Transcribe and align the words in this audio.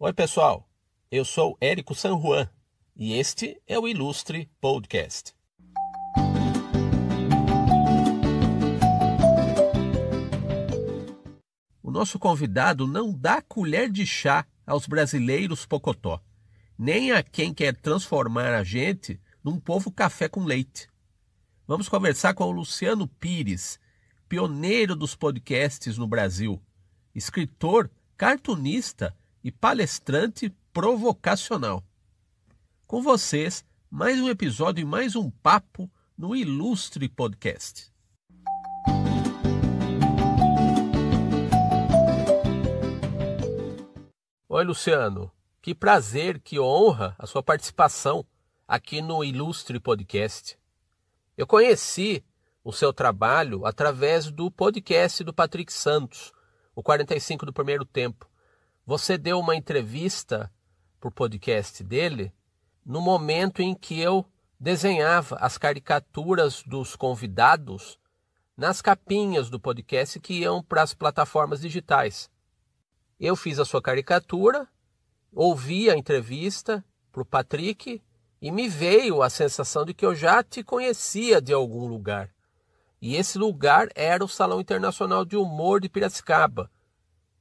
Oi, 0.00 0.12
pessoal. 0.12 0.70
Eu 1.10 1.24
sou 1.24 1.58
Érico 1.60 1.92
San 1.92 2.20
Juan 2.20 2.48
e 2.94 3.14
este 3.14 3.60
é 3.66 3.76
o 3.76 3.88
Ilustre 3.88 4.48
Podcast. 4.60 5.34
O 11.82 11.90
nosso 11.90 12.16
convidado 12.16 12.86
não 12.86 13.12
dá 13.12 13.42
colher 13.42 13.90
de 13.90 14.06
chá 14.06 14.46
aos 14.64 14.86
brasileiros 14.86 15.66
pocotó, 15.66 16.22
nem 16.78 17.10
a 17.10 17.20
quem 17.20 17.52
quer 17.52 17.74
transformar 17.74 18.54
a 18.54 18.62
gente 18.62 19.20
num 19.42 19.58
povo 19.58 19.90
café 19.90 20.28
com 20.28 20.44
leite. 20.44 20.88
Vamos 21.66 21.88
conversar 21.88 22.34
com 22.34 22.44
o 22.44 22.52
Luciano 22.52 23.08
Pires, 23.08 23.80
pioneiro 24.28 24.94
dos 24.94 25.16
podcasts 25.16 25.98
no 25.98 26.06
Brasil, 26.06 26.62
escritor, 27.16 27.90
cartunista 28.16 29.12
e 29.48 29.50
palestrante 29.50 30.54
provocacional. 30.74 31.82
Com 32.86 33.00
vocês, 33.02 33.64
mais 33.90 34.20
um 34.20 34.28
episódio 34.28 34.82
e 34.82 34.84
mais 34.84 35.16
um 35.16 35.30
papo 35.30 35.90
no 36.18 36.36
Ilustre 36.36 37.08
Podcast. 37.08 37.90
Oi, 44.50 44.64
Luciano. 44.64 45.32
Que 45.62 45.74
prazer, 45.74 46.40
que 46.40 46.60
honra 46.60 47.16
a 47.18 47.26
sua 47.26 47.42
participação 47.42 48.26
aqui 48.66 49.00
no 49.00 49.24
Ilustre 49.24 49.80
Podcast. 49.80 50.58
Eu 51.38 51.46
conheci 51.46 52.22
o 52.62 52.70
seu 52.70 52.92
trabalho 52.92 53.64
através 53.64 54.30
do 54.30 54.50
podcast 54.50 55.24
do 55.24 55.32
Patrick 55.32 55.72
Santos, 55.72 56.34
o 56.74 56.82
45 56.82 57.46
do 57.46 57.52
primeiro 57.54 57.86
tempo. 57.86 58.28
Você 58.88 59.18
deu 59.18 59.38
uma 59.38 59.54
entrevista 59.54 60.50
para 60.98 61.08
o 61.08 61.12
podcast 61.12 61.84
dele 61.84 62.32
no 62.86 63.02
momento 63.02 63.60
em 63.60 63.74
que 63.74 64.00
eu 64.00 64.24
desenhava 64.58 65.36
as 65.36 65.58
caricaturas 65.58 66.62
dos 66.62 66.96
convidados 66.96 67.98
nas 68.56 68.80
capinhas 68.80 69.50
do 69.50 69.60
podcast 69.60 70.18
que 70.18 70.40
iam 70.40 70.62
para 70.62 70.80
as 70.80 70.94
plataformas 70.94 71.60
digitais. 71.60 72.30
Eu 73.20 73.36
fiz 73.36 73.58
a 73.58 73.64
sua 73.66 73.82
caricatura, 73.82 74.66
ouvi 75.34 75.90
a 75.90 75.94
entrevista 75.94 76.82
para 77.12 77.20
o 77.20 77.26
Patrick 77.26 78.02
e 78.40 78.50
me 78.50 78.70
veio 78.70 79.20
a 79.20 79.28
sensação 79.28 79.84
de 79.84 79.92
que 79.92 80.06
eu 80.06 80.14
já 80.14 80.42
te 80.42 80.64
conhecia 80.64 81.42
de 81.42 81.52
algum 81.52 81.86
lugar. 81.86 82.30
E 83.02 83.16
esse 83.16 83.36
lugar 83.36 83.90
era 83.94 84.24
o 84.24 84.28
Salão 84.28 84.62
Internacional 84.62 85.26
de 85.26 85.36
Humor 85.36 85.78
de 85.78 85.90
Piracicaba. 85.90 86.70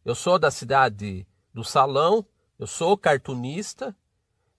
Eu 0.04 0.14
sou 0.14 0.38
da 0.38 0.52
cidade 0.52 1.26
do 1.58 1.64
Salão, 1.64 2.24
eu 2.60 2.68
sou 2.68 2.96
cartunista 2.96 3.96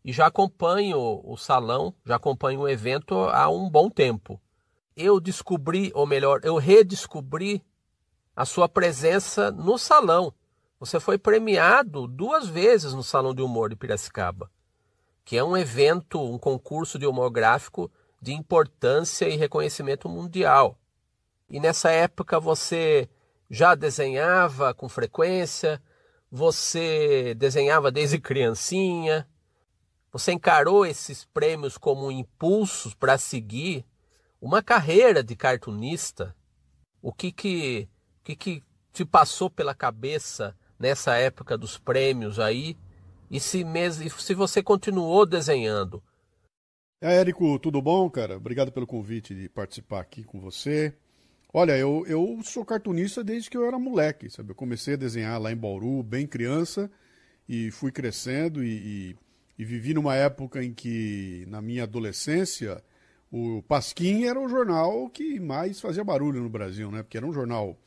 e 0.04 0.12
já 0.12 0.26
acompanho 0.26 1.22
o 1.24 1.36
salão, 1.36 1.94
já 2.04 2.16
acompanho 2.16 2.62
o 2.62 2.68
evento 2.68 3.14
há 3.14 3.48
um 3.48 3.70
bom 3.70 3.88
tempo. 3.88 4.40
Eu 4.96 5.20
descobri, 5.20 5.92
ou 5.94 6.04
melhor, 6.04 6.40
eu 6.42 6.56
redescobri 6.56 7.64
a 8.34 8.44
sua 8.44 8.68
presença 8.68 9.52
no 9.52 9.78
salão. 9.78 10.34
Você 10.80 10.98
foi 10.98 11.16
premiado 11.16 12.08
duas 12.08 12.48
vezes 12.48 12.92
no 12.92 13.04
Salão 13.04 13.32
de 13.32 13.42
Humor 13.42 13.70
de 13.70 13.76
Piracicaba, 13.76 14.50
que 15.24 15.36
é 15.36 15.44
um 15.44 15.56
evento, 15.56 16.20
um 16.20 16.36
concurso 16.36 16.98
de 16.98 17.06
humor 17.06 17.30
gráfico 17.30 17.88
de 18.20 18.32
importância 18.32 19.28
e 19.28 19.36
reconhecimento 19.36 20.08
mundial. 20.08 20.76
E 21.48 21.60
nessa 21.60 21.92
época 21.92 22.40
você 22.40 23.08
já 23.48 23.76
desenhava 23.76 24.74
com 24.74 24.88
frequência, 24.88 25.80
você 26.30 27.34
desenhava 27.34 27.90
desde 27.90 28.18
criancinha, 28.18 29.28
você 30.12 30.32
encarou 30.32 30.86
esses 30.86 31.24
prêmios 31.24 31.76
como 31.78 32.10
impulsos 32.10 32.94
para 32.94 33.18
seguir 33.18 33.84
uma 34.40 34.62
carreira 34.62 35.22
de 35.22 35.36
cartunista. 35.36 36.34
O 37.02 37.12
que 37.12 37.30
que, 37.32 37.88
que 38.24 38.36
que 38.36 38.62
te 38.92 39.04
passou 39.04 39.50
pela 39.50 39.74
cabeça 39.74 40.56
nessa 40.78 41.16
época 41.16 41.56
dos 41.56 41.78
prêmios 41.78 42.38
aí? 42.38 42.76
E 43.30 43.38
se, 43.38 43.62
mesmo, 43.62 44.08
se 44.10 44.34
você 44.34 44.62
continuou 44.62 45.26
desenhando? 45.26 46.02
É, 47.00 47.20
Érico, 47.20 47.58
tudo 47.58 47.80
bom, 47.80 48.08
cara? 48.10 48.36
Obrigado 48.36 48.72
pelo 48.72 48.86
convite 48.86 49.34
de 49.34 49.48
participar 49.48 50.00
aqui 50.00 50.24
com 50.24 50.40
você. 50.40 50.96
Olha, 51.52 51.76
eu, 51.78 52.04
eu 52.06 52.40
sou 52.44 52.62
cartunista 52.62 53.24
desde 53.24 53.48
que 53.48 53.56
eu 53.56 53.64
era 53.64 53.78
moleque, 53.78 54.28
sabe? 54.28 54.50
Eu 54.50 54.54
comecei 54.54 54.94
a 54.94 54.98
desenhar 54.98 55.40
lá 55.40 55.50
em 55.50 55.56
Bauru, 55.56 56.02
bem 56.02 56.26
criança, 56.26 56.90
e 57.48 57.70
fui 57.70 57.90
crescendo 57.90 58.62
e, 58.62 58.68
e, 58.68 59.16
e 59.58 59.64
vivi 59.64 59.94
numa 59.94 60.14
época 60.14 60.62
em 60.62 60.74
que, 60.74 61.46
na 61.48 61.62
minha 61.62 61.84
adolescência, 61.84 62.82
o 63.32 63.62
Pasquim 63.62 64.24
era 64.24 64.38
o 64.38 64.48
jornal 64.48 65.08
que 65.08 65.40
mais 65.40 65.80
fazia 65.80 66.04
barulho 66.04 66.42
no 66.42 66.50
Brasil, 66.50 66.90
né? 66.90 67.02
Porque 67.02 67.16
era 67.16 67.26
um 67.26 67.32
jornal 67.32 67.78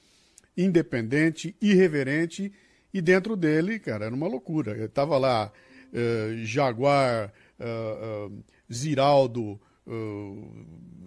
independente, 0.57 1.55
irreverente, 1.61 2.51
e 2.91 2.99
dentro 2.99 3.35
dele, 3.35 3.77
cara, 3.77 4.05
era 4.05 4.15
uma 4.15 4.27
loucura. 4.27 4.75
Eu 4.75 4.89
tava 4.89 5.19
lá, 5.19 5.51
uh, 5.93 6.43
Jaguar, 6.43 7.31
uh, 7.59 8.27
uh, 8.27 8.43
Ziraldo, 8.73 9.59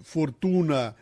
Fortuna, 0.02 0.94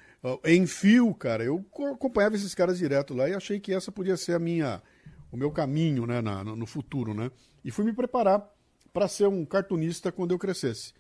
em 0.44 0.66
fio, 0.66 1.12
cara. 1.14 1.44
Eu 1.44 1.64
acompanhava 1.92 2.36
esses 2.36 2.54
caras 2.54 2.78
direto 2.78 3.14
lá 3.14 3.28
e 3.28 3.34
achei 3.34 3.58
que 3.58 3.72
essa 3.72 3.90
podia 3.90 4.16
ser 4.16 4.34
a 4.34 4.38
minha, 4.38 4.82
o 5.30 5.36
meu 5.36 5.50
caminho, 5.50 6.06
né, 6.06 6.20
na, 6.20 6.44
no 6.44 6.66
futuro, 6.66 7.14
né? 7.14 7.30
E 7.64 7.70
fui 7.70 7.84
me 7.84 7.92
preparar 7.92 8.48
para 8.92 9.08
ser 9.08 9.26
um 9.26 9.44
cartunista 9.44 10.12
quando 10.12 10.32
eu 10.32 10.38
crescesse. 10.38 10.92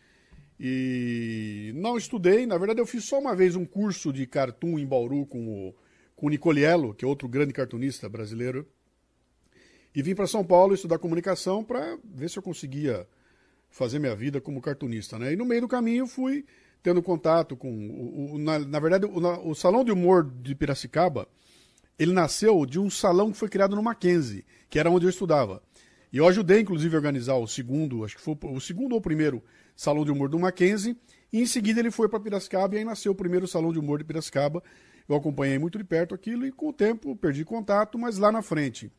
E 0.58 1.72
não 1.74 1.96
estudei, 1.96 2.46
na 2.46 2.56
verdade 2.56 2.80
eu 2.80 2.86
fiz 2.86 3.04
só 3.04 3.18
uma 3.18 3.34
vez 3.34 3.56
um 3.56 3.64
curso 3.64 4.12
de 4.12 4.26
cartoon 4.26 4.78
em 4.78 4.86
Bauru 4.86 5.26
com 5.26 5.68
o, 5.68 5.74
com 6.14 6.26
o 6.26 6.30
Nicoliello, 6.30 6.94
que 6.94 7.04
é 7.04 7.08
outro 7.08 7.28
grande 7.28 7.52
cartunista 7.52 8.08
brasileiro. 8.08 8.66
E 9.94 10.02
vim 10.02 10.14
para 10.14 10.26
São 10.26 10.44
Paulo 10.44 10.74
estudar 10.74 10.98
comunicação 10.98 11.64
para 11.64 11.98
ver 12.04 12.30
se 12.30 12.38
eu 12.38 12.42
conseguia 12.42 13.06
fazer 13.70 13.98
minha 13.98 14.14
vida 14.14 14.40
como 14.40 14.60
cartunista, 14.60 15.18
né? 15.18 15.32
E 15.32 15.36
no 15.36 15.44
meio 15.44 15.62
do 15.62 15.68
caminho 15.68 16.06
fui 16.06 16.44
tendo 16.82 17.02
contato 17.02 17.56
com. 17.56 17.70
O, 17.70 18.34
o 18.34 18.38
na, 18.38 18.58
na, 18.58 18.80
verdade, 18.80 19.06
o, 19.06 19.50
o, 19.50 19.54
Salão 19.54 19.84
de 19.84 19.92
Humor 19.92 20.24
de 20.24 20.54
Piracicaba, 20.54 21.28
ele 21.98 22.12
nasceu 22.12 22.66
de 22.66 22.78
um 22.78 22.90
salão 22.90 23.30
que 23.30 23.38
foi 23.38 23.48
criado 23.48 23.76
no 23.76 23.82
Mackenzie, 23.82 24.44
que 24.68 24.78
era 24.78 24.90
onde 24.90 25.06
eu 25.06 25.10
estudava. 25.10 25.62
E 26.12 26.18
eu 26.18 26.26
ajudei, 26.26 26.60
inclusive, 26.60 26.94
a 26.94 26.98
organizar 26.98 27.36
o 27.36 27.46
segundo, 27.46 28.04
acho 28.04 28.16
que 28.16 28.22
foi 28.22 28.36
o 28.42 28.60
segundo 28.60 28.92
ou 28.92 28.98
o 28.98 29.02
primeiro 29.02 29.42
Salão 29.74 30.04
de 30.04 30.10
Humor 30.10 30.28
do 30.28 30.38
Mackenzie. 30.38 30.96
E 31.32 31.40
em 31.40 31.46
seguida 31.46 31.80
ele 31.80 31.90
foi 31.90 32.08
para 32.08 32.20
Piracicaba 32.20 32.74
e 32.74 32.78
aí 32.78 32.84
nasceu 32.84 33.12
o 33.12 33.14
primeiro 33.14 33.46
Salão 33.46 33.72
de 33.72 33.78
Humor 33.78 33.98
de 33.98 34.04
Piracicaba. 34.04 34.62
Eu 35.08 35.16
acompanhei 35.16 35.58
muito 35.58 35.78
de 35.78 35.84
perto 35.84 36.14
aquilo 36.14 36.46
e 36.46 36.52
com 36.52 36.68
o 36.68 36.72
tempo 36.72 37.16
perdi 37.16 37.44
contato, 37.44 37.98
mas 37.98 38.18
lá 38.18 38.30
na 38.30 38.42
frente, 38.42 38.92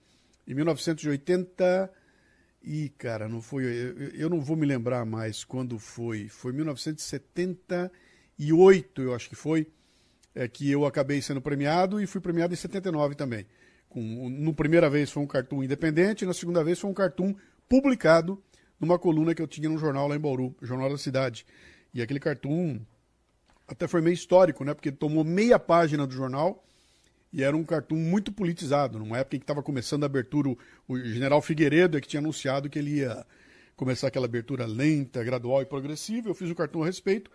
em 0.48 0.54
1980 0.56 1.92
e, 2.64 2.90
cara, 2.98 3.28
não 3.28 3.42
foi. 3.42 3.66
Eu, 3.66 4.10
eu, 4.14 4.30
não 4.30 4.40
vou 4.40 4.56
me 4.56 4.66
lembrar 4.66 5.06
mais 5.06 5.44
quando 5.44 5.78
foi. 5.78 6.30
Foi 6.30 6.54
1978, 6.54 9.02
eu 9.02 9.14
acho 9.14 9.28
que 9.28 9.36
foi, 9.36 9.68
é, 10.34 10.48
que 10.48 10.72
eu 10.72 10.86
acabei 10.86 11.22
sendo 11.22 11.42
premiado 11.42 12.02
e 12.02 12.08
fui 12.08 12.22
premiado 12.22 12.54
em 12.54 12.58
79 12.58 13.16
também. 13.16 13.46
Com, 13.90 14.30
no 14.30 14.54
primeira 14.54 14.90
vez 14.90 15.12
foi 15.12 15.22
um 15.22 15.28
cartoon 15.28 15.62
independente, 15.62 16.26
na 16.26 16.34
segunda 16.34 16.64
vez 16.64 16.80
foi 16.80 16.90
um 16.90 16.94
cartoon 16.94 17.36
publicado 17.68 18.42
numa 18.80 18.98
coluna 18.98 19.36
que 19.36 19.42
eu 19.42 19.48
tinha 19.48 19.68
no 19.68 19.78
jornal 19.78 20.08
lá 20.08 20.16
em 20.16 20.20
Bauru, 20.20 20.56
Jornal 20.62 20.90
da 20.90 20.98
Cidade. 20.98 21.46
E 21.94 22.02
aquele 22.02 22.20
cartoon 22.20 22.80
até 23.68 23.90
foi 23.90 24.00
meio 24.02 24.14
histórico, 24.14 24.64
né? 24.64 24.74
Porque 24.74 24.90
tomou 24.92 25.26
meia 25.26 25.60
página 25.60 26.08
do 26.08 26.14
jornal 26.14 26.64
e 27.34 27.42
era 27.42 27.58
um 27.58 27.64
cartoon 27.64 27.98
muito 27.98 28.32
politizado, 28.32 29.00
numa 29.00 29.18
época 29.18 29.36
em 29.36 29.40
que 29.40 29.44
estava 29.44 29.64
começando 29.64 30.04
a 30.04 30.06
abertura, 30.06 30.56
o, 30.88 31.00
general 31.00 31.42
Figueiredo 31.42 31.98
é 31.98 32.02
que 32.02 32.08
tinha 32.08 32.20
anunciado 32.20 32.70
que 32.70 32.78
ele 32.78 33.00
ia 33.00 33.26
começar 33.76 34.08
aquela 34.08 34.26
abertura 34.26 34.68
lenta, 34.68 35.24
gradual 35.24 35.64
e 35.64 35.66
progressiva. 35.66 36.30
Eu 36.30 36.36
fiz 36.36 36.52
o 36.52 36.56
cartoon 36.56 36.84
a 36.84 36.86
respeito 36.86 37.32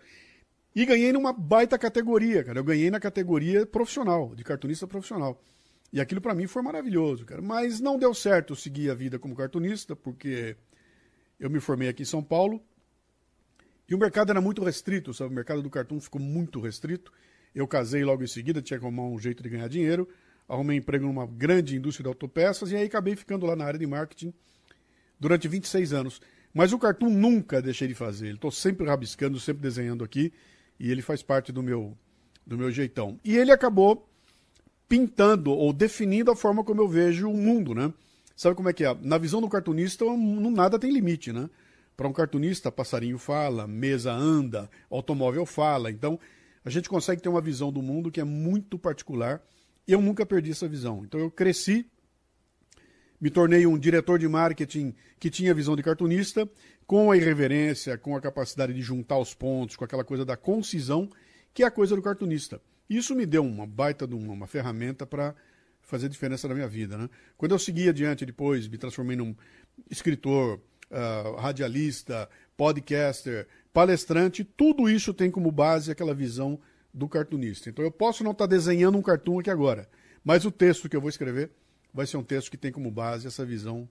e 0.73 0.85
ganhei 0.85 1.11
numa 1.11 1.33
baita 1.33 1.77
categoria, 1.77 2.45
cara. 2.45 2.57
Eu 2.57 2.63
ganhei 2.63 2.89
na 2.89 2.97
categoria 2.97 3.65
profissional, 3.65 4.33
de 4.33 4.41
cartunista 4.41 4.87
profissional. 4.87 5.43
E 5.91 5.99
aquilo 5.99 6.21
para 6.21 6.33
mim 6.33 6.47
foi 6.47 6.61
maravilhoso, 6.61 7.25
cara. 7.25 7.41
Mas 7.41 7.81
não 7.81 7.99
deu 7.99 8.13
certo 8.13 8.55
seguir 8.55 8.89
a 8.89 8.93
vida 8.93 9.19
como 9.19 9.35
cartunista, 9.35 9.97
porque 9.97 10.55
eu 11.37 11.49
me 11.49 11.59
formei 11.59 11.89
aqui 11.89 12.03
em 12.03 12.05
São 12.05 12.23
Paulo 12.23 12.63
e 13.89 13.93
o 13.93 13.97
mercado 13.97 14.29
era 14.29 14.39
muito 14.39 14.63
restrito, 14.63 15.13
sabe? 15.13 15.31
O 15.31 15.35
mercado 15.35 15.61
do 15.61 15.69
cartoon 15.69 15.99
ficou 15.99 16.21
muito 16.21 16.61
restrito. 16.61 17.11
Eu 17.53 17.67
casei 17.67 18.03
logo 18.03 18.23
em 18.23 18.27
seguida, 18.27 18.61
tinha 18.61 18.79
que 18.79 18.85
arrumar 18.85 19.03
um 19.03 19.19
jeito 19.19 19.41
de 19.41 19.49
ganhar 19.49 19.67
dinheiro. 19.67 20.07
Arrumei 20.47 20.77
emprego 20.77 21.05
numa 21.05 21.25
grande 21.25 21.75
indústria 21.75 22.03
de 22.03 22.07
autopeças 22.07 22.71
e 22.71 22.75
aí 22.75 22.85
acabei 22.85 23.15
ficando 23.15 23.45
lá 23.45 23.55
na 23.55 23.65
área 23.65 23.79
de 23.79 23.85
marketing 23.85 24.33
durante 25.19 25.47
26 25.47 25.93
anos. 25.93 26.21
Mas 26.53 26.73
o 26.73 26.79
cartoon 26.79 27.09
nunca 27.09 27.61
deixei 27.61 27.87
de 27.87 27.93
fazer. 27.93 28.33
Estou 28.33 28.51
sempre 28.51 28.87
rabiscando, 28.87 29.39
sempre 29.39 29.61
desenhando 29.61 30.03
aqui 30.03 30.33
e 30.79 30.91
ele 30.91 31.01
faz 31.01 31.21
parte 31.21 31.51
do 31.51 31.61
meu, 31.61 31.95
do 32.45 32.57
meu 32.57 32.71
jeitão. 32.71 33.19
E 33.23 33.37
ele 33.37 33.51
acabou 33.51 34.09
pintando 34.87 35.51
ou 35.51 35.71
definindo 35.71 36.31
a 36.31 36.35
forma 36.35 36.63
como 36.63 36.81
eu 36.81 36.87
vejo 36.87 37.29
o 37.29 37.37
mundo, 37.37 37.75
né? 37.75 37.93
sabe 38.39 38.55
como 38.55 38.69
é 38.69 38.73
que 38.73 38.85
é? 38.85 38.97
Na 39.01 39.17
visão 39.17 39.41
do 39.41 39.49
cartunista, 39.49 40.05
não 40.05 40.49
nada 40.49 40.79
tem 40.79 40.93
limite, 40.93 41.33
né? 41.33 41.49
Para 41.97 42.07
um 42.07 42.13
cartunista, 42.13 42.71
passarinho 42.71 43.17
fala, 43.17 43.67
mesa 43.67 44.13
anda, 44.13 44.69
automóvel 44.89 45.45
fala. 45.45 45.91
Então, 45.91 46.17
a 46.63 46.69
gente 46.69 46.89
consegue 46.89 47.21
ter 47.21 47.29
uma 47.29 47.41
visão 47.41 47.71
do 47.71 47.81
mundo 47.81 48.11
que 48.11 48.19
é 48.19 48.23
muito 48.23 48.77
particular. 48.77 49.41
E 49.87 49.91
eu 49.91 50.01
nunca 50.01 50.25
perdi 50.25 50.51
essa 50.51 50.67
visão. 50.67 51.03
Então, 51.03 51.19
eu 51.19 51.31
cresci, 51.31 51.85
me 53.19 53.29
tornei 53.29 53.65
um 53.65 53.77
diretor 53.77 54.19
de 54.19 54.27
marketing 54.27 54.93
que 55.19 55.29
tinha 55.29 55.53
visão 55.53 55.75
de 55.75 55.83
cartunista, 55.83 56.49
com 56.85 57.11
a 57.11 57.17
irreverência, 57.17 57.97
com 57.97 58.15
a 58.15 58.21
capacidade 58.21 58.73
de 58.73 58.81
juntar 58.81 59.17
os 59.17 59.33
pontos, 59.33 59.75
com 59.75 59.83
aquela 59.83 60.03
coisa 60.03 60.25
da 60.25 60.37
concisão, 60.37 61.09
que 61.53 61.63
é 61.63 61.65
a 61.65 61.71
coisa 61.71 61.95
do 61.95 62.01
cartunista. 62.01 62.61
Isso 62.89 63.15
me 63.15 63.25
deu 63.25 63.43
uma 63.43 63.67
baita 63.67 64.07
de 64.07 64.15
uma, 64.15 64.33
uma 64.33 64.47
ferramenta 64.47 65.05
para 65.05 65.35
fazer 65.81 66.09
diferença 66.09 66.47
na 66.47 66.53
minha 66.53 66.67
vida. 66.67 66.97
Né? 66.97 67.09
Quando 67.37 67.51
eu 67.51 67.59
segui 67.59 67.89
adiante 67.89 68.25
depois, 68.25 68.67
me 68.67 68.77
transformei 68.77 69.15
num 69.15 69.35
escritor, 69.89 70.61
uh, 70.89 71.35
radialista, 71.35 72.29
podcaster, 72.55 73.47
palestrante, 73.73 74.43
tudo 74.43 74.89
isso 74.89 75.13
tem 75.13 75.29
como 75.29 75.51
base 75.51 75.91
aquela 75.91 76.13
visão 76.13 76.59
do 76.93 77.07
cartunista. 77.07 77.69
Então 77.69 77.83
eu 77.83 77.91
posso 77.91 78.23
não 78.23 78.31
estar 78.31 78.47
tá 78.47 78.49
desenhando 78.49 78.97
um 78.97 79.01
cartoon 79.01 79.39
aqui 79.39 79.49
agora, 79.49 79.89
mas 80.23 80.45
o 80.45 80.51
texto 80.51 80.89
que 80.89 80.95
eu 80.95 81.01
vou 81.01 81.09
escrever 81.09 81.51
vai 81.93 82.05
ser 82.05 82.17
um 82.17 82.23
texto 82.23 82.51
que 82.51 82.57
tem 82.57 82.71
como 82.71 82.91
base 82.91 83.27
essa 83.27 83.45
visão 83.45 83.87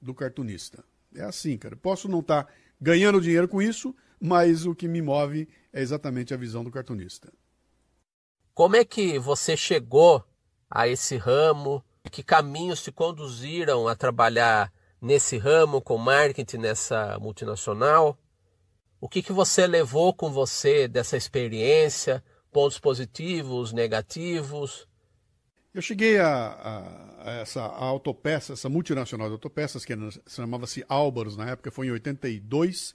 do 0.00 0.14
cartunista. 0.14 0.84
É 1.14 1.22
assim, 1.22 1.56
cara. 1.56 1.76
Posso 1.76 2.08
não 2.08 2.20
estar 2.20 2.44
tá 2.44 2.52
ganhando 2.80 3.20
dinheiro 3.20 3.48
com 3.48 3.60
isso, 3.60 3.94
mas 4.20 4.66
o 4.66 4.74
que 4.74 4.88
me 4.88 5.02
move 5.02 5.48
é 5.72 5.80
exatamente 5.80 6.32
a 6.32 6.36
visão 6.36 6.62
do 6.62 6.70
cartunista. 6.70 7.32
Como 8.54 8.76
é 8.76 8.84
que 8.84 9.18
você 9.18 9.56
chegou 9.56 10.24
a 10.70 10.86
esse 10.86 11.16
ramo? 11.16 11.84
Que 12.10 12.22
caminhos 12.22 12.82
te 12.82 12.90
conduziram 12.90 13.86
a 13.88 13.94
trabalhar 13.94 14.72
nesse 15.00 15.38
ramo, 15.38 15.80
com 15.80 15.96
marketing 15.96 16.58
nessa 16.58 17.18
multinacional? 17.18 18.18
O 19.00 19.08
que, 19.08 19.22
que 19.22 19.32
você 19.32 19.66
levou 19.66 20.12
com 20.12 20.30
você 20.30 20.86
dessa 20.86 21.16
experiência? 21.16 22.22
Pontos 22.52 22.78
positivos, 22.78 23.72
negativos? 23.72 24.86
Eu 25.72 25.80
cheguei 25.80 26.18
a, 26.18 26.28
a, 26.28 27.30
a 27.30 27.32
essa 27.40 27.62
a 27.62 27.84
autopeça, 27.84 28.52
essa 28.52 28.68
multinacional 28.68 29.28
de 29.28 29.32
autopeças, 29.32 29.86
que 29.86 29.94
chamava-se 30.28 30.84
Álvaros 30.86 31.34
na 31.34 31.48
época, 31.48 31.70
foi 31.70 31.86
em 31.86 31.92
82, 31.92 32.94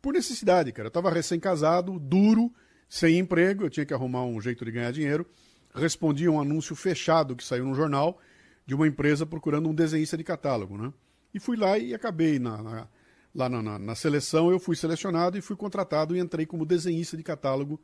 por 0.00 0.14
necessidade, 0.14 0.72
cara. 0.72 0.86
Eu 0.86 0.90
estava 0.90 1.10
recém-casado, 1.10 1.98
duro, 1.98 2.50
sem 2.88 3.18
emprego, 3.18 3.64
eu 3.64 3.70
tinha 3.70 3.84
que 3.84 3.92
arrumar 3.92 4.24
um 4.24 4.40
jeito 4.40 4.64
de 4.64 4.70
ganhar 4.70 4.90
dinheiro. 4.90 5.26
Respondi 5.74 6.26
a 6.26 6.30
um 6.30 6.40
anúncio 6.40 6.74
fechado 6.74 7.36
que 7.36 7.44
saiu 7.44 7.66
no 7.66 7.74
jornal 7.74 8.18
de 8.64 8.74
uma 8.74 8.88
empresa 8.88 9.26
procurando 9.26 9.68
um 9.68 9.74
desenhista 9.74 10.16
de 10.16 10.24
catálogo, 10.24 10.78
né? 10.78 10.92
E 11.34 11.38
fui 11.38 11.56
lá 11.56 11.76
e 11.76 11.92
acabei 11.92 12.38
na, 12.38 12.62
na 12.62 12.88
lá 13.34 13.48
na, 13.48 13.62
na, 13.62 13.78
na, 13.78 13.94
seleção, 13.94 14.50
eu 14.50 14.58
fui 14.58 14.76
selecionado 14.76 15.38
e 15.38 15.40
fui 15.40 15.56
contratado 15.56 16.16
e 16.16 16.20
entrei 16.20 16.46
como 16.46 16.66
desenhista 16.66 17.16
de 17.16 17.22
catálogo 17.22 17.80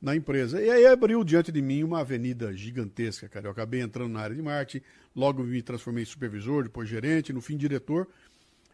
na 0.00 0.16
empresa. 0.16 0.60
E 0.60 0.70
aí 0.70 0.86
abriu 0.86 1.22
diante 1.22 1.52
de 1.52 1.60
mim 1.60 1.82
uma 1.82 2.00
avenida 2.00 2.52
gigantesca, 2.52 3.28
cara. 3.28 3.46
Eu 3.46 3.50
acabei 3.52 3.80
entrando 3.80 4.12
na 4.12 4.20
área 4.20 4.34
de 4.34 4.42
marketing, 4.42 4.84
logo 5.14 5.42
me 5.42 5.62
transformei 5.62 6.02
em 6.02 6.06
supervisor, 6.06 6.64
depois 6.64 6.88
gerente, 6.88 7.32
no 7.32 7.40
fim 7.40 7.56
diretor, 7.56 8.08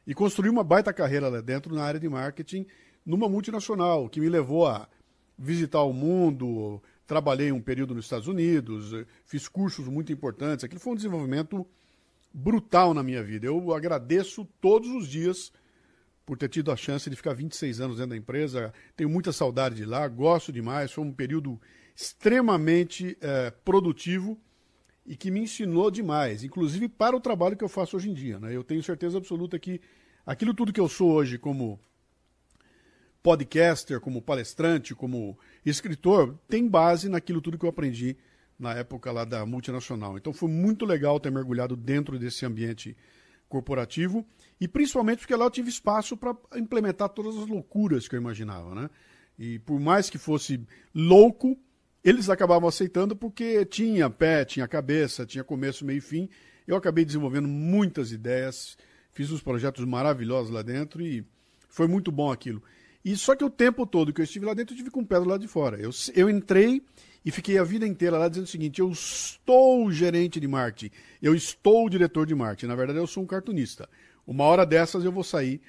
e 0.06 0.14
construí 0.14 0.48
uma 0.48 0.62
baita 0.62 0.92
carreira 0.92 1.28
lá 1.28 1.40
dentro 1.40 1.74
na 1.74 1.82
área 1.82 1.98
de 1.98 2.08
marketing, 2.08 2.66
numa 3.04 3.28
multinacional, 3.28 4.08
que 4.08 4.20
me 4.20 4.28
levou 4.28 4.66
a 4.66 4.88
visitar 5.38 5.82
o 5.82 5.92
mundo, 5.92 6.80
trabalhei 7.06 7.52
um 7.52 7.60
período 7.60 7.94
nos 7.94 8.06
Estados 8.06 8.26
Unidos, 8.26 8.92
fiz 9.24 9.48
cursos 9.48 9.86
muito 9.88 10.12
importantes. 10.12 10.64
Aquilo 10.64 10.80
foi 10.80 10.92
um 10.92 10.96
desenvolvimento 10.96 11.66
brutal 12.32 12.94
na 12.94 13.02
minha 13.02 13.22
vida. 13.22 13.46
Eu 13.46 13.74
agradeço 13.74 14.44
todos 14.60 14.88
os 14.90 15.08
dias 15.08 15.52
por 16.26 16.36
ter 16.36 16.48
tido 16.48 16.72
a 16.72 16.76
chance 16.76 17.08
de 17.08 17.14
ficar 17.14 17.32
26 17.32 17.80
anos 17.80 17.96
dentro 17.98 18.10
da 18.10 18.16
empresa. 18.16 18.74
Tenho 18.96 19.08
muita 19.08 19.32
saudade 19.32 19.76
de 19.76 19.84
lá, 19.84 20.06
gosto 20.08 20.52
demais. 20.52 20.90
Foi 20.90 21.04
um 21.04 21.12
período 21.12 21.58
extremamente 21.94 23.16
é, 23.20 23.50
produtivo 23.50 24.36
e 25.06 25.16
que 25.16 25.30
me 25.30 25.40
ensinou 25.40 25.88
demais, 25.88 26.42
inclusive 26.42 26.88
para 26.88 27.16
o 27.16 27.20
trabalho 27.20 27.56
que 27.56 27.62
eu 27.62 27.68
faço 27.68 27.96
hoje 27.96 28.10
em 28.10 28.12
dia. 28.12 28.40
Né? 28.40 28.54
Eu 28.54 28.64
tenho 28.64 28.82
certeza 28.82 29.18
absoluta 29.18 29.56
que 29.56 29.80
aquilo 30.26 30.52
tudo 30.52 30.72
que 30.72 30.80
eu 30.80 30.88
sou 30.88 31.12
hoje 31.12 31.38
como 31.38 31.78
podcaster, 33.22 34.00
como 34.00 34.20
palestrante, 34.20 34.94
como 34.94 35.38
escritor, 35.64 36.36
tem 36.48 36.66
base 36.68 37.08
naquilo 37.08 37.40
tudo 37.40 37.56
que 37.56 37.64
eu 37.64 37.70
aprendi 37.70 38.16
na 38.58 38.74
época 38.74 39.12
lá 39.12 39.24
da 39.24 39.46
multinacional. 39.46 40.16
Então 40.16 40.32
foi 40.32 40.48
muito 40.48 40.84
legal 40.84 41.20
ter 41.20 41.30
mergulhado 41.30 41.76
dentro 41.76 42.18
desse 42.18 42.44
ambiente 42.44 42.96
corporativo 43.48 44.26
e 44.60 44.66
principalmente 44.66 45.18
porque 45.18 45.36
lá 45.36 45.44
eu 45.44 45.50
tive 45.50 45.68
espaço 45.68 46.16
para 46.16 46.36
implementar 46.56 47.08
todas 47.08 47.36
as 47.36 47.46
loucuras 47.46 48.08
que 48.08 48.16
eu 48.16 48.20
imaginava, 48.20 48.74
né? 48.74 48.90
E 49.38 49.58
por 49.60 49.78
mais 49.78 50.08
que 50.08 50.18
fosse 50.18 50.60
louco, 50.94 51.58
eles 52.02 52.28
acabavam 52.28 52.68
aceitando 52.68 53.14
porque 53.14 53.64
tinha 53.64 54.08
pé, 54.08 54.44
tinha 54.44 54.66
cabeça, 54.66 55.26
tinha 55.26 55.44
começo, 55.44 55.84
meio 55.84 55.98
e 55.98 56.00
fim. 56.00 56.28
Eu 56.66 56.76
acabei 56.76 57.04
desenvolvendo 57.04 57.46
muitas 57.46 58.12
ideias, 58.12 58.76
fiz 59.12 59.30
uns 59.30 59.42
projetos 59.42 59.84
maravilhosos 59.84 60.50
lá 60.50 60.62
dentro 60.62 61.02
e 61.02 61.24
foi 61.68 61.86
muito 61.86 62.10
bom 62.10 62.32
aquilo. 62.32 62.62
E 63.04 63.16
só 63.16 63.36
que 63.36 63.44
o 63.44 63.50
tempo 63.50 63.86
todo 63.86 64.12
que 64.12 64.20
eu 64.20 64.24
estive 64.24 64.46
lá 64.46 64.54
dentro, 64.54 64.74
eu 64.74 64.78
tive 64.78 64.90
com 64.90 65.00
o 65.00 65.06
pé 65.06 65.20
do 65.20 65.28
lado 65.28 65.40
de 65.40 65.46
fora. 65.46 65.78
Eu, 65.78 65.90
eu 66.14 66.28
entrei 66.28 66.82
e 67.26 67.32
fiquei 67.32 67.58
a 67.58 67.64
vida 67.64 67.84
inteira 67.84 68.16
lá 68.16 68.28
dizendo 68.28 68.44
o 68.44 68.48
seguinte: 68.48 68.80
eu 68.80 68.88
estou 68.88 69.90
gerente 69.90 70.38
de 70.38 70.46
marketing, 70.46 70.94
eu 71.20 71.34
estou 71.34 71.90
diretor 71.90 72.24
de 72.24 72.36
marketing. 72.36 72.66
Na 72.66 72.76
verdade, 72.76 73.00
eu 73.00 73.06
sou 73.06 73.24
um 73.24 73.26
cartunista. 73.26 73.88
Uma 74.24 74.44
hora 74.44 74.64
dessas 74.64 75.04
eu 75.04 75.10
vou 75.10 75.24
sair 75.24 75.60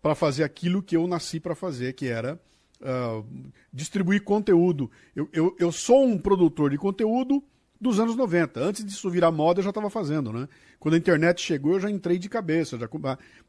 para 0.00 0.14
fazer 0.14 0.42
aquilo 0.42 0.82
que 0.82 0.96
eu 0.96 1.06
nasci 1.06 1.38
para 1.38 1.54
fazer, 1.54 1.92
que 1.92 2.06
era 2.06 2.40
uh, 2.80 3.26
distribuir 3.70 4.22
conteúdo. 4.22 4.90
Eu, 5.14 5.28
eu, 5.34 5.54
eu 5.58 5.70
sou 5.70 6.02
um 6.02 6.16
produtor 6.16 6.70
de 6.70 6.78
conteúdo 6.78 7.44
dos 7.78 8.00
anos 8.00 8.16
90. 8.16 8.58
Antes 8.58 8.82
disso 8.82 9.10
virar 9.10 9.30
moda, 9.30 9.60
eu 9.60 9.64
já 9.64 9.70
estava 9.70 9.90
fazendo, 9.90 10.32
né? 10.32 10.48
Quando 10.78 10.94
a 10.94 10.98
internet 10.98 11.42
chegou, 11.42 11.74
eu 11.74 11.80
já 11.80 11.90
entrei 11.90 12.18
de 12.18 12.30
cabeça. 12.30 12.78
Já, 12.78 12.88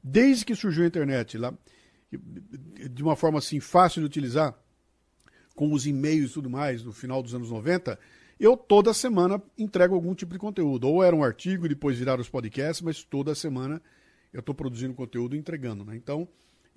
desde 0.03 0.44
que 0.44 0.53
surgiu 0.53 0.83
a 0.83 0.88
internet, 0.88 1.38
lá, 1.38 1.53
de 2.11 3.01
uma 3.01 3.15
forma 3.15 3.39
assim 3.39 3.61
fácil 3.61 4.01
de 4.01 4.05
utilizar, 4.05 4.53
com 5.57 5.74
os 5.74 5.88
e-mails 5.88 6.30
e 6.30 6.33
tudo 6.36 6.51
mais, 6.51 6.83
no 6.83 6.94
final 6.94 7.24
dos 7.24 7.33
anos 7.33 7.50
90, 7.50 8.00
eu 8.39 8.56
toda 8.56 8.94
semana 8.94 9.42
entrego 9.57 9.95
algum 9.95 10.13
tipo 10.13 10.31
de 10.31 10.38
conteúdo. 10.38 10.88
Ou 10.88 11.04
era 11.04 11.15
um 11.15 11.24
artigo 11.24 11.65
e 11.65 11.69
depois 11.69 11.98
viraram 11.98 12.21
os 12.21 12.30
podcasts, 12.30 12.80
mas 12.80 13.04
toda 13.04 13.33
semana 13.33 13.81
eu 14.31 14.39
estou 14.39 14.54
produzindo 14.54 14.94
conteúdo 14.94 15.36
e 15.36 15.39
entregando. 15.39 15.83
Né? 15.83 15.95
Então, 15.95 16.27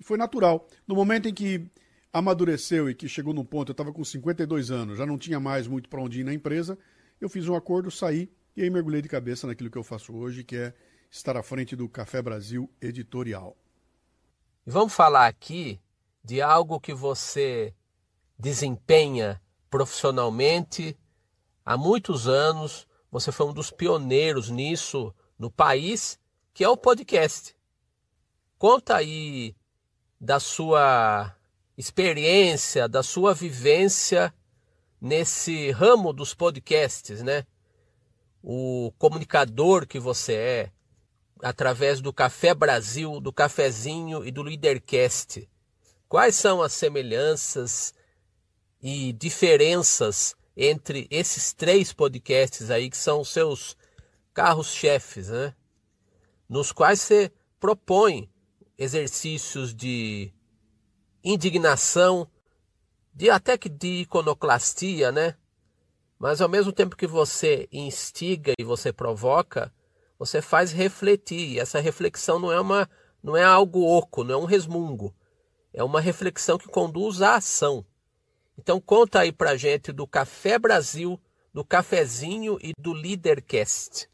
foi 0.01 0.17
natural. 0.17 0.67
No 0.87 0.95
momento 0.95 1.29
em 1.29 1.33
que 1.33 1.63
amadureceu 2.11 2.89
e 2.89 2.95
que 2.95 3.07
chegou 3.07 3.35
num 3.35 3.45
ponto, 3.45 3.69
eu 3.69 3.73
estava 3.73 3.93
com 3.93 4.03
52 4.03 4.71
anos, 4.71 4.97
já 4.97 5.05
não 5.05 5.15
tinha 5.15 5.39
mais 5.39 5.67
muito 5.67 5.87
para 5.87 6.01
onde 6.01 6.21
ir 6.21 6.23
na 6.23 6.33
empresa, 6.33 6.75
eu 7.21 7.29
fiz 7.29 7.47
um 7.47 7.55
acordo, 7.55 7.91
saí 7.91 8.31
e 8.57 8.63
aí 8.63 8.69
mergulhei 8.71 9.03
de 9.03 9.07
cabeça 9.07 9.45
naquilo 9.45 9.69
que 9.69 9.77
eu 9.77 9.83
faço 9.83 10.11
hoje, 10.11 10.43
que 10.43 10.55
é 10.55 10.73
estar 11.11 11.37
à 11.37 11.43
frente 11.43 11.75
do 11.75 11.87
Café 11.87 12.19
Brasil 12.19 12.67
Editorial. 12.81 13.55
Vamos 14.65 14.91
falar 14.91 15.27
aqui 15.27 15.79
de 16.23 16.41
algo 16.41 16.79
que 16.79 16.95
você 16.95 17.75
desempenha 18.41 19.39
profissionalmente 19.69 20.97
há 21.63 21.77
muitos 21.77 22.27
anos. 22.27 22.87
Você 23.11 23.31
foi 23.31 23.45
um 23.45 23.53
dos 23.53 23.69
pioneiros 23.69 24.49
nisso 24.49 25.13
no 25.37 25.51
país, 25.51 26.19
que 26.53 26.63
é 26.63 26.69
o 26.69 26.75
podcast. 26.75 27.55
Conta 28.57 28.95
aí 28.95 29.55
da 30.19 30.39
sua 30.39 31.35
experiência, 31.77 32.87
da 32.87 33.03
sua 33.03 33.33
vivência 33.33 34.33
nesse 34.99 35.71
ramo 35.71 36.11
dos 36.11 36.33
podcasts, 36.33 37.21
né? 37.21 37.45
O 38.43 38.91
comunicador 38.97 39.87
que 39.87 39.99
você 39.99 40.33
é, 40.33 40.71
através 41.43 42.01
do 42.01 42.11
Café 42.11 42.53
Brasil, 42.53 43.19
do 43.19 43.31
Cafezinho 43.31 44.25
e 44.25 44.31
do 44.31 44.41
Leadercast. 44.41 45.47
Quais 46.07 46.35
são 46.35 46.61
as 46.61 46.73
semelhanças 46.73 47.93
e 48.81 49.13
diferenças 49.13 50.35
entre 50.55 51.07
esses 51.09 51.53
três 51.53 51.93
podcasts 51.93 52.69
aí 52.69 52.89
que 52.89 52.97
são 52.97 53.21
os 53.21 53.29
seus 53.29 53.77
carros-chefes, 54.33 55.29
né? 55.29 55.55
Nos 56.49 56.71
quais 56.71 56.99
você 56.99 57.31
propõe 57.59 58.29
exercícios 58.77 59.73
de 59.73 60.33
indignação, 61.23 62.27
de 63.13 63.29
até 63.29 63.57
que 63.57 63.69
de 63.69 64.01
iconoclastia, 64.01 65.11
né? 65.11 65.35
Mas 66.17 66.41
ao 66.41 66.49
mesmo 66.49 66.71
tempo 66.71 66.95
que 66.95 67.07
você 67.07 67.67
instiga 67.71 68.53
e 68.57 68.63
você 68.63 68.91
provoca, 68.91 69.73
você 70.17 70.41
faz 70.41 70.71
refletir. 70.71 71.53
E 71.53 71.59
essa 71.59 71.79
reflexão 71.79 72.39
não 72.39 72.51
é 72.51 72.59
uma 72.59 72.89
não 73.23 73.37
é 73.37 73.43
algo 73.43 73.81
oco, 73.81 74.23
não 74.23 74.33
é 74.35 74.37
um 74.37 74.45
resmungo. 74.45 75.15
É 75.73 75.83
uma 75.83 76.01
reflexão 76.01 76.57
que 76.57 76.67
conduz 76.67 77.21
à 77.21 77.35
ação. 77.35 77.85
Então 78.57 78.79
conta 78.79 79.19
aí 79.21 79.31
pra 79.31 79.55
gente 79.55 79.91
do 79.91 80.05
Café 80.05 80.59
Brasil, 80.59 81.19
do 81.53 81.63
Cafezinho 81.63 82.57
e 82.61 82.73
do 82.79 82.93
Leadercast. 82.93 84.09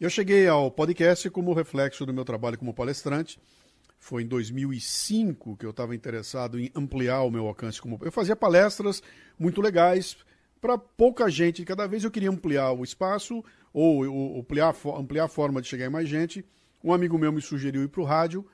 Eu 0.00 0.10
cheguei 0.10 0.46
ao 0.46 0.70
podcast 0.70 1.30
como 1.30 1.54
reflexo 1.54 2.04
do 2.04 2.12
meu 2.12 2.24
trabalho 2.24 2.58
como 2.58 2.74
palestrante. 2.74 3.38
Foi 3.98 4.22
em 4.22 4.26
2005 4.26 5.56
que 5.56 5.64
eu 5.64 5.70
estava 5.70 5.94
interessado 5.94 6.58
em 6.58 6.70
ampliar 6.74 7.22
o 7.22 7.30
meu 7.30 7.46
alcance 7.46 7.80
como 7.80 7.98
eu 8.02 8.12
fazia 8.12 8.36
palestras 8.36 9.02
muito 9.38 9.62
legais 9.62 10.16
para 10.60 10.76
pouca 10.76 11.30
gente. 11.30 11.64
Cada 11.64 11.86
vez 11.86 12.04
eu 12.04 12.10
queria 12.10 12.30
ampliar 12.30 12.72
o 12.72 12.84
espaço 12.84 13.42
ou, 13.72 14.06
ou 14.06 14.40
ampliar, 14.40 14.74
ampliar 14.98 15.24
a 15.24 15.28
forma 15.28 15.62
de 15.62 15.68
chegar 15.68 15.86
em 15.86 15.90
mais 15.90 16.08
gente. 16.08 16.44
Um 16.82 16.92
amigo 16.92 17.16
meu 17.16 17.32
me 17.32 17.40
sugeriu 17.40 17.82
ir 17.82 17.88
para 17.88 18.02
o 18.02 18.04
rádio. 18.04 18.46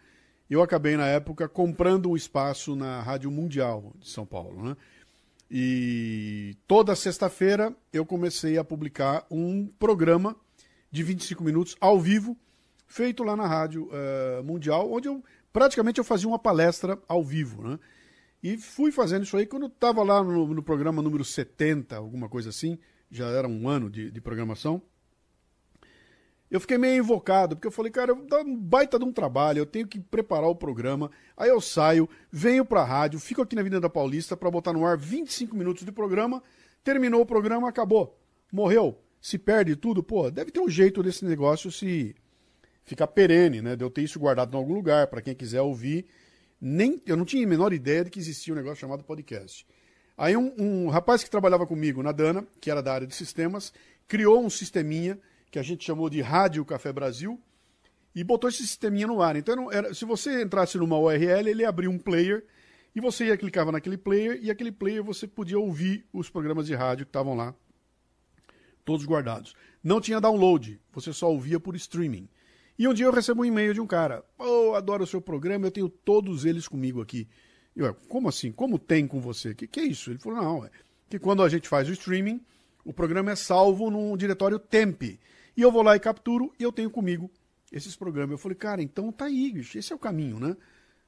Eu 0.49 0.62
acabei 0.62 0.97
na 0.97 1.07
época 1.07 1.49
comprando 1.49 2.11
um 2.11 2.17
espaço 2.17 2.75
na 2.75 3.00
Rádio 3.00 3.31
Mundial 3.31 3.93
de 3.99 4.09
São 4.09 4.26
Paulo, 4.26 4.62
né? 4.62 4.76
E 5.50 6.57
toda 6.69 6.95
sexta-feira 6.95 7.75
eu 7.92 8.07
comecei 8.07 8.57
a 8.57 8.62
publicar 8.62 9.26
um 9.28 9.66
programa 9.66 10.37
de 10.90 11.02
25 11.02 11.42
minutos 11.42 11.76
ao 11.80 11.99
vivo, 11.99 12.37
feito 12.87 13.25
lá 13.25 13.37
na 13.37 13.47
Rádio 13.47 13.88
uh, 13.88 14.45
Mundial, 14.45 14.92
onde 14.92 15.09
eu 15.09 15.25
praticamente 15.52 15.99
eu 15.99 16.04
fazia 16.04 16.28
uma 16.28 16.38
palestra 16.38 16.97
ao 17.09 17.25
vivo, 17.25 17.62
né? 17.62 17.78
E 18.42 18.57
fui 18.57 18.90
fazendo 18.90 19.25
isso 19.25 19.37
aí 19.37 19.45
quando 19.45 19.66
estava 19.66 20.02
lá 20.02 20.23
no, 20.23 20.47
no, 20.54 20.62
programa 20.62 21.02
número 21.02 21.25
70, 21.25 21.97
alguma 21.97 22.28
coisa 22.28 22.49
assim, 22.49 22.78
já 23.11 23.26
era 23.26 23.47
um 23.47 23.69
ano 23.69 23.90
de, 23.90 24.11
de 24.11 24.21
programação. 24.21 24.80
Eu 26.50 26.59
fiquei 26.59 26.76
meio 26.76 26.99
invocado, 26.99 27.54
porque 27.54 27.69
eu 27.69 27.73
falei, 27.73 27.92
cara, 27.92 28.12
dá 28.28 28.40
um 28.40 28.57
baita 28.57 28.99
de 28.99 29.04
um 29.04 29.12
trabalho, 29.12 29.59
eu 29.59 29.66
tenho 29.66 29.87
que 29.87 30.00
preparar 30.00 30.49
o 30.49 30.57
programa. 30.57 31.11
Aí 31.37 31.49
eu 31.49 31.61
saio, 31.61 32.09
venho 32.30 32.64
pra 32.64 32.83
rádio, 32.83 33.21
fico 33.21 33.40
aqui 33.40 33.54
na 33.54 33.61
Avenida 33.61 33.88
Paulista 33.88 34.37
para 34.37 34.50
botar 34.50 34.73
no 34.73 34.85
ar 34.85 34.97
25 34.97 35.54
minutos 35.54 35.85
de 35.85 35.92
programa. 35.92 36.42
Terminou 36.83 37.21
o 37.21 37.26
programa, 37.26 37.69
acabou. 37.69 38.19
Morreu. 38.52 39.00
Se 39.21 39.38
perde 39.38 39.76
tudo, 39.76 40.02
pô, 40.02 40.30
deve 40.30 40.50
ter 40.50 40.61
um 40.61 40.69
jeito 40.69 41.02
desse 41.02 41.25
negócio 41.25 41.71
se 41.71 42.16
ficar 42.85 43.07
perene, 43.07 43.62
né? 43.62 43.76
De 43.76 43.85
eu 43.85 43.90
ter 43.90 44.02
isso 44.02 44.19
guardado 44.19 44.52
em 44.52 44.57
algum 44.57 44.75
lugar, 44.75 45.07
para 45.07 45.23
quem 45.23 45.35
quiser 45.35 45.61
ouvir. 45.61 46.07
Nem, 46.61 47.00
eu 47.07 47.16
não 47.16 47.25
tinha 47.25 47.45
a 47.45 47.49
menor 47.49 47.73
ideia 47.73 48.04
de 48.04 48.11
que 48.11 48.19
existia 48.19 48.52
um 48.52 48.57
negócio 48.57 48.78
chamado 48.78 49.04
podcast. 49.04 49.66
Aí 50.16 50.37
um, 50.37 50.52
um 50.59 50.88
rapaz 50.88 51.23
que 51.23 51.30
trabalhava 51.30 51.66
comigo 51.66 52.02
na 52.02 52.12
Dana, 52.12 52.45
que 52.61 52.71
era 52.71 52.83
da 52.83 52.92
área 52.92 53.07
de 53.07 53.14
sistemas, 53.14 53.73
criou 54.09 54.45
um 54.45 54.50
sisteminha 54.50 55.19
que 55.50 55.59
a 55.59 55.62
gente 55.62 55.85
chamou 55.85 56.09
de 56.09 56.21
Rádio 56.21 56.64
Café 56.64 56.92
Brasil 56.92 57.40
e 58.14 58.23
botou 58.23 58.49
esse 58.49 58.59
sisteminha 58.59 59.07
no 59.07 59.21
ar. 59.23 59.37
Então, 59.37 59.71
era, 59.71 59.92
se 59.95 60.04
você 60.04 60.42
entrasse 60.42 60.78
numa 60.78 60.99
URL, 60.99 61.49
ele 61.49 61.64
abria 61.64 61.90
um 61.90 61.99
player 61.99 62.45
e 62.95 63.00
você 63.00 63.26
ia 63.26 63.37
clicava 63.37 63.73
naquele 63.73 63.97
player 63.97 64.38
e 64.42 64.50
aquele 64.50 64.73
player 64.73 65.02
você 65.02 65.26
podia 65.26 65.59
ouvir 65.59 66.04
os 66.12 66.28
programas 66.28 66.66
de 66.66 66.75
rádio 66.75 67.07
que 67.07 67.11
estavam 67.11 67.35
lá, 67.35 67.54
todos 68.85 69.07
guardados. 69.07 69.54
Não 69.83 70.00
tinha 70.00 70.21
download, 70.21 70.80
você 70.92 71.12
só 71.12 71.30
ouvia 71.30 71.59
por 71.59 71.75
streaming. 71.76 72.28
E 72.78 72.88
um 72.88 72.95
dia 72.95 73.07
eu 73.07 73.12
recebo 73.12 73.42
um 73.42 73.45
e-mail 73.45 73.75
de 73.75 73.80
um 73.80 73.87
cara: 73.87 74.25
Oh, 74.38 74.75
adoro 74.75 75.04
o 75.04 75.07
seu 75.07 75.21
programa, 75.21 75.66
eu 75.66 75.71
tenho 75.71 75.88
todos 75.88 76.45
eles 76.45 76.66
comigo 76.66 77.00
aqui. 77.00 77.28
Eu, 77.76 77.95
como 78.09 78.28
assim? 78.28 78.50
Como 78.50 78.78
tem 78.78 79.07
com 79.07 79.21
você? 79.21 79.50
O 79.50 79.54
que, 79.54 79.66
que 79.66 79.80
é 79.80 79.85
isso? 79.85 80.11
Ele 80.11 80.19
falou: 80.19 80.42
Não, 80.42 80.64
é 80.64 80.71
que 81.11 81.19
quando 81.19 81.42
a 81.42 81.49
gente 81.49 81.69
faz 81.69 81.88
o 81.88 81.92
streaming, 81.92 82.40
o 82.85 82.92
programa 82.92 83.33
é 83.33 83.37
salvo 83.37 83.90
num 83.90 84.16
diretório 84.16 84.59
temp. 84.59 85.02
E 85.57 85.62
eu 85.62 85.71
vou 85.71 85.83
lá 85.83 85.97
e 85.97 86.00
capturo 86.00 86.52
e 86.59 86.62
eu 86.62 86.73
tenho 86.73 86.90
comigo 86.90 87.30
esses 87.73 87.97
programas. 87.97 88.33
Eu 88.33 88.38
falei, 88.38 88.57
cara, 88.57 88.83
então 88.83 89.11
tá 89.12 89.26
aí, 89.26 89.52
bicho, 89.52 89.78
esse 89.78 89.92
é 89.92 89.97
o 89.97 89.99
caminho, 89.99 90.38
né? 90.38 90.57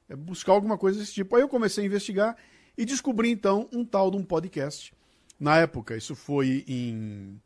É 0.09 0.15
buscar 0.15 0.53
alguma 0.53 0.77
coisa 0.77 0.99
desse 0.99 1.13
tipo. 1.13 1.35
Aí 1.35 1.41
eu 1.41 1.49
comecei 1.49 1.83
a 1.83 1.87
investigar 1.87 2.35
e 2.77 2.85
descobri 2.85 3.29
então 3.29 3.69
um 3.71 3.85
tal 3.85 4.11
de 4.11 4.17
um 4.17 4.23
podcast. 4.23 4.93
Na 5.39 5.57
época, 5.57 5.95
isso 5.95 6.15
foi 6.15 6.63
em. 6.67 7.41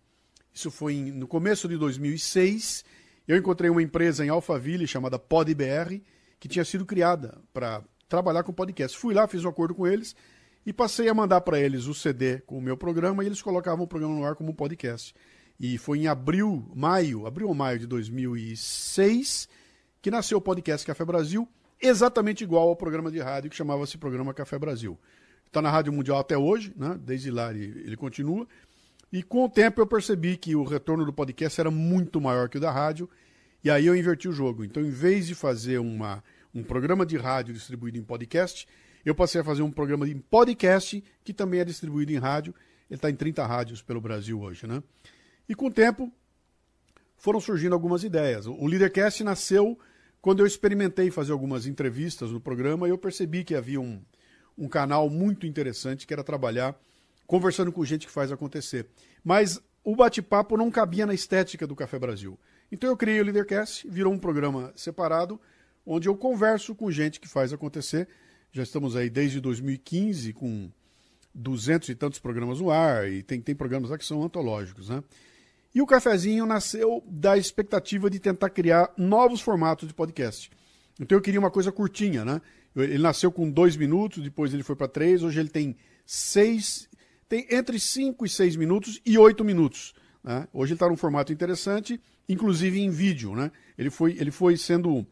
Isso 0.54 0.72
foi 0.72 0.94
em, 0.96 1.12
no 1.12 1.27
começo 1.27 1.68
de 1.68 1.77
2006 1.77 2.84
eu 3.27 3.36
encontrei 3.36 3.70
uma 3.70 3.84
empresa 3.84 4.25
em 4.25 4.30
Alphaville 4.30 4.88
chamada 4.88 5.20
PodBR, 5.20 6.01
que 6.39 6.48
tinha 6.48 6.63
sido 6.63 6.86
criada 6.86 7.38
para 7.51 7.84
trabalhar 8.08 8.44
com 8.44 8.54
podcast. 8.54 8.98
Fui 8.98 9.13
lá, 9.13 9.27
fiz 9.27 9.44
um 9.44 9.50
acordo 9.50 9.75
com 9.75 9.86
eles 9.86 10.16
e 10.66 10.72
passei 10.72 11.10
a 11.10 11.13
mandar 11.13 11.42
para 11.42 11.60
eles 11.60 11.88
o 11.88 11.94
CD 11.94 12.39
com 12.39 12.58
o 12.58 12.62
meu 12.62 12.77
programa 12.77 13.24
e 13.24 13.27
eles 13.27 13.42
colocavam 13.42 13.84
o 13.84 13.88
programa 13.88 14.16
no 14.16 14.24
ar 14.24 14.36
como 14.36 14.54
podcast. 14.54 15.13
E 15.60 15.78
foi 15.78 16.00
em 16.00 16.08
abril, 16.08 16.70
maio, 16.76 17.26
abril 17.26 17.48
ou 17.48 17.54
maio 17.56 17.80
de 17.80 17.88
2006 17.88 19.50
que 20.02 20.12
nasceu 20.12 20.38
o 20.38 20.42
podcast 20.42 20.86
Café 20.86 21.04
Brasil, 21.04 21.48
exatamente 21.82 22.44
igual 22.44 22.70
ao 22.70 22.76
programa 22.76 23.12
de 23.12 23.20
rádio 23.20 23.50
que 23.50 23.56
chamava-se 23.56 23.98
Programa 23.98 24.34
Café 24.34 24.58
Brasil. 24.58 24.98
Está 25.46 25.62
na 25.62 25.70
Rádio 25.70 25.92
Mundial 25.92 26.20
até 26.20 26.38
hoje, 26.38 26.74
né? 26.76 26.98
desde 27.04 27.32
lá 27.32 27.52
ele, 27.52 27.82
ele 27.86 27.98
continua. 27.98 28.48
E 29.12 29.24
com 29.24 29.46
o 29.46 29.50
tempo 29.50 29.82
eu 29.82 29.88
percebi 29.88 30.38
que 30.38 30.56
o 30.56 30.64
retorno 30.64 31.06
do 31.06 31.12
podcast 31.12 31.60
era 31.60 31.72
muito 31.72 32.22
maior 32.22 32.50
que 32.50 32.58
o 32.58 32.62
da 32.62 32.72
rádio, 32.72 33.10
e 33.64 33.70
aí 33.70 33.86
eu 33.86 33.96
inverti 33.96 34.28
o 34.28 34.32
jogo. 34.32 34.64
Então, 34.64 34.84
em 34.84 34.90
vez 34.90 35.26
de 35.28 35.34
fazer 35.34 35.80
uma, 35.80 36.24
um 36.54 36.64
programa 36.64 37.06
de 37.06 37.18
rádio 37.18 37.54
distribuído 37.54 37.98
em 37.98 38.04
podcast, 38.04 38.68
eu 39.06 39.16
passei 39.16 39.42
a 39.42 39.44
fazer 39.44 39.62
um 39.62 39.72
programa 39.72 40.06
de 40.06 40.16
podcast 40.16 41.04
que 41.24 41.34
também 41.34 41.62
é 41.62 41.66
distribuído 41.66 42.12
em 42.12 42.18
rádio. 42.18 42.54
Ele 42.90 42.98
está 42.98 43.10
em 43.10 43.16
30 43.16 43.46
rádios 43.46 43.82
pelo 43.82 44.00
Brasil 44.00 44.40
hoje, 44.42 44.68
né? 44.68 44.84
E 45.48 45.56
com 45.56 45.68
o 45.68 45.72
tempo 45.72 46.12
foram 47.18 47.39
surgindo 47.39 47.74
algumas 47.74 48.04
ideias. 48.04 48.46
O 48.46 48.66
Leadercast 48.66 49.24
nasceu 49.24 49.77
quando 50.22 50.39
eu 50.39 50.46
experimentei 50.46 51.10
fazer 51.10 51.32
algumas 51.32 51.66
entrevistas 51.66 52.32
no 52.32 52.39
programa 52.42 52.88
e 52.88 52.92
eu 52.92 52.98
percebi 52.98 53.44
que 53.44 53.56
havia 53.56 53.80
um, 53.80 54.01
um 54.58 54.68
canal 54.68 55.10
muito 55.10 55.46
interessante 55.48 56.06
que 56.06 56.13
era 56.13 56.24
trabalhar 56.24 56.77
conversando 57.25 57.72
com 57.72 57.84
gente 57.84 58.08
que 58.08 58.12
faz 58.12 58.32
acontecer. 58.32 58.88
Mas 59.24 59.62
o 59.84 59.96
bate-papo 59.96 60.58
não 60.58 60.72
cabia 60.72 61.06
na 61.06 61.13
estética 61.13 61.68
do 61.68 61.75
Café 61.75 61.98
Brasil. 62.00 62.38
Então 62.72 62.89
eu 62.89 62.98
criei 62.98 63.20
o 63.20 63.24
Leadercast, 63.24 63.88
virou 63.88 64.13
um 64.13 64.20
programa 64.20 64.72
separado, 64.75 65.39
onde 65.86 66.10
eu 66.10 66.16
converso 66.16 66.75
com 66.75 66.92
gente 66.92 67.20
que 67.20 67.27
faz 67.27 67.54
acontecer. 67.54 68.08
Já 68.51 68.63
estamos 68.63 68.96
aí 68.96 69.10
desde 69.10 69.39
2015 69.39 70.34
com 70.34 70.70
duzentos 71.34 71.88
e 71.89 71.96
tantos 71.96 72.20
programas 72.20 72.60
no 72.60 72.72
ar, 72.72 73.10
e 73.10 73.22
tem, 73.22 73.39
tem 73.39 73.56
programas 73.56 73.92
lá 73.92 73.98
que 73.98 74.06
são 74.06 74.24
antológicos, 74.24 74.89
né? 74.89 75.04
E 75.74 75.81
o 75.81 75.86
cafezinho 75.86 76.45
nasceu 76.45 77.03
da 77.07 77.38
expectativa 77.38 78.09
de 78.09 78.19
tentar 78.19 78.50
criar 78.50 78.91
novos 78.97 79.41
formatos 79.41 79.88
de 79.88 79.93
podcast. 79.93 80.50
Então 81.00 81.17
eu 81.17 81.21
queria 81.21 81.39
uma 81.39 81.51
coisa 81.51 81.71
curtinha, 81.71 82.25
né? 82.25 82.41
Ele 82.75 83.00
nasceu 83.00 83.31
com 83.31 83.50
dois 83.50 83.75
minutos, 83.75 84.24
depois 84.24 84.53
ele 84.53 84.63
foi 84.63 84.75
para 84.75 84.88
três, 84.88 85.24
hoje 85.24 85.39
ele 85.39 85.50
tem 85.50 85.75
seis 86.05 86.88
tem 87.29 87.45
entre 87.50 87.79
5 87.79 88.25
e 88.25 88.29
6 88.29 88.55
minutos 88.55 89.01
e 89.05 89.17
8 89.17 89.43
minutos. 89.43 89.93
Né? 90.24 90.47
Hoje 90.53 90.71
ele 90.71 90.75
está 90.75 90.88
num 90.88 90.95
formato 90.95 91.33
interessante, 91.33 92.01
inclusive 92.27 92.79
em 92.79 92.89
vídeo. 92.89 93.36
Né? 93.36 93.51
Ele, 93.77 93.89
foi, 93.89 94.13
ele 94.17 94.31
foi 94.31 94.57
sendo. 94.57 95.05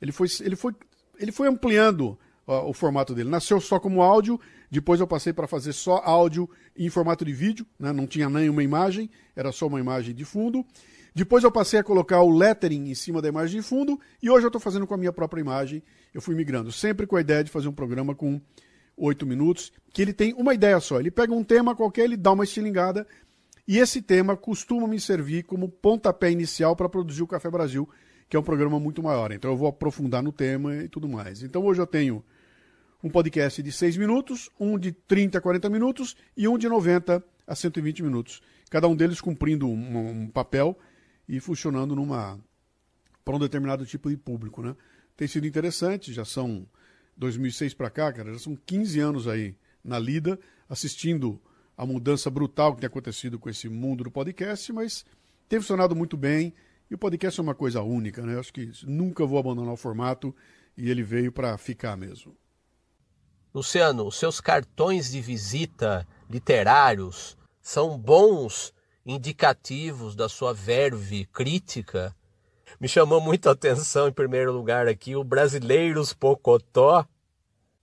Ele 0.00 0.12
foi, 0.12 0.28
ele 0.40 0.56
foi, 0.56 0.74
ele 1.18 1.32
foi 1.32 1.48
ampliando 1.48 2.18
o 2.46 2.72
formato 2.72 3.14
dele. 3.14 3.28
Nasceu 3.28 3.60
só 3.60 3.80
como 3.80 4.02
áudio, 4.02 4.40
depois 4.70 5.00
eu 5.00 5.06
passei 5.06 5.32
para 5.32 5.46
fazer 5.46 5.72
só 5.72 6.00
áudio 6.04 6.48
em 6.76 6.88
formato 6.88 7.24
de 7.24 7.32
vídeo, 7.32 7.66
né? 7.78 7.92
não 7.92 8.06
tinha 8.06 8.28
nenhuma 8.28 8.62
imagem, 8.62 9.10
era 9.34 9.50
só 9.52 9.66
uma 9.66 9.80
imagem 9.80 10.14
de 10.14 10.24
fundo. 10.24 10.64
Depois 11.14 11.42
eu 11.42 11.50
passei 11.50 11.80
a 11.80 11.82
colocar 11.82 12.20
o 12.20 12.30
lettering 12.30 12.90
em 12.90 12.94
cima 12.94 13.22
da 13.22 13.28
imagem 13.28 13.60
de 13.60 13.66
fundo 13.66 13.98
e 14.22 14.28
hoje 14.28 14.44
eu 14.44 14.48
estou 14.48 14.60
fazendo 14.60 14.86
com 14.86 14.94
a 14.94 14.98
minha 14.98 15.12
própria 15.12 15.40
imagem. 15.40 15.82
Eu 16.12 16.20
fui 16.20 16.34
migrando, 16.34 16.70
sempre 16.70 17.06
com 17.06 17.16
a 17.16 17.20
ideia 17.20 17.42
de 17.42 17.50
fazer 17.50 17.68
um 17.68 17.72
programa 17.72 18.14
com 18.14 18.40
oito 18.96 19.26
minutos, 19.26 19.72
que 19.92 20.02
ele 20.02 20.12
tem 20.12 20.34
uma 20.34 20.54
ideia 20.54 20.78
só. 20.78 21.00
Ele 21.00 21.10
pega 21.10 21.32
um 21.32 21.42
tema 21.42 21.74
qualquer, 21.74 22.04
ele 22.04 22.16
dá 22.16 22.32
uma 22.32 22.44
estilingada, 22.44 23.06
e 23.66 23.78
esse 23.78 24.00
tema 24.00 24.36
costuma 24.36 24.86
me 24.86 25.00
servir 25.00 25.42
como 25.42 25.68
pontapé 25.68 26.30
inicial 26.30 26.76
para 26.76 26.88
produzir 26.88 27.22
o 27.22 27.26
Café 27.26 27.50
Brasil, 27.50 27.88
que 28.28 28.36
é 28.36 28.40
um 28.40 28.42
programa 28.42 28.78
muito 28.78 29.02
maior. 29.02 29.32
Então 29.32 29.50
eu 29.50 29.56
vou 29.56 29.68
aprofundar 29.68 30.22
no 30.22 30.32
tema 30.32 30.76
e 30.76 30.88
tudo 30.88 31.08
mais. 31.08 31.42
Então 31.42 31.64
hoje 31.64 31.80
eu 31.80 31.86
tenho 31.86 32.24
um 33.02 33.10
podcast 33.10 33.62
de 33.62 33.70
6 33.72 33.96
minutos, 33.96 34.50
um 34.58 34.78
de 34.78 34.92
30 34.92 35.38
a 35.38 35.40
40 35.40 35.68
minutos 35.70 36.16
e 36.36 36.48
um 36.48 36.56
de 36.56 36.68
90 36.68 37.22
a 37.46 37.54
120 37.54 38.02
minutos. 38.02 38.42
Cada 38.70 38.88
um 38.88 38.96
deles 38.96 39.20
cumprindo 39.20 39.68
um, 39.68 40.22
um 40.22 40.28
papel 40.28 40.78
e 41.28 41.38
funcionando 41.40 41.94
numa 41.94 42.38
para 43.24 43.36
um 43.36 43.38
determinado 43.38 43.84
tipo 43.84 44.08
de 44.08 44.16
público, 44.16 44.62
né? 44.62 44.76
Tem 45.16 45.26
sido 45.26 45.46
interessante, 45.46 46.12
já 46.12 46.24
são 46.24 46.66
2006 47.16 47.74
para 47.74 47.90
cá, 47.90 48.12
cara, 48.12 48.32
já 48.32 48.38
são 48.38 48.56
15 48.56 49.00
anos 49.00 49.26
aí 49.26 49.56
na 49.82 49.98
lida, 49.98 50.38
assistindo 50.68 51.40
a 51.76 51.84
mudança 51.84 52.30
brutal 52.30 52.74
que 52.74 52.80
tem 52.80 52.86
acontecido 52.86 53.38
com 53.38 53.48
esse 53.48 53.68
mundo 53.68 54.04
do 54.04 54.10
podcast, 54.10 54.72
mas 54.72 55.04
tem 55.48 55.58
funcionado 55.60 55.94
muito 55.94 56.16
bem. 56.16 56.54
E 56.90 56.94
o 56.94 56.98
podcast 56.98 57.38
é 57.40 57.42
uma 57.42 57.54
coisa 57.54 57.82
única, 57.82 58.22
né? 58.22 58.34
Eu 58.34 58.40
acho 58.40 58.52
que 58.52 58.70
nunca 58.84 59.26
vou 59.26 59.38
abandonar 59.38 59.72
o 59.72 59.76
formato 59.76 60.34
e 60.76 60.88
ele 60.88 61.02
veio 61.02 61.32
para 61.32 61.56
ficar 61.58 61.96
mesmo. 61.96 62.36
Luciano, 63.56 64.06
os 64.06 64.16
seus 64.16 64.40
cartões 64.40 65.10
de 65.10 65.20
visita 65.20 66.06
literários 66.30 67.36
são 67.60 67.98
bons 67.98 68.72
indicativos 69.04 70.14
da 70.14 70.28
sua 70.28 70.52
verve 70.52 71.24
crítica 71.26 72.14
me 72.78 72.88
chamou 72.88 73.20
muito 73.20 73.48
a 73.48 73.52
atenção, 73.52 74.06
em 74.06 74.12
primeiro 74.12 74.52
lugar, 74.52 74.86
aqui, 74.86 75.16
o 75.16 75.24
Brasileiros 75.24 76.12
Pocotó. 76.12 77.06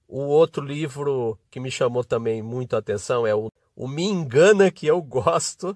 O 0.08 0.20
outro 0.20 0.64
livro 0.64 1.40
que 1.50 1.60
me 1.60 1.72
chamou 1.72 2.04
também 2.04 2.44
muito 2.44 2.76
a 2.76 2.80
atenção 2.80 3.26
é 3.26 3.34
o, 3.34 3.52
o 3.76 3.88
Me 3.88 4.04
Engana 4.04 4.70
Que 4.70 4.86
Eu 4.86 5.02
Gosto. 5.02 5.76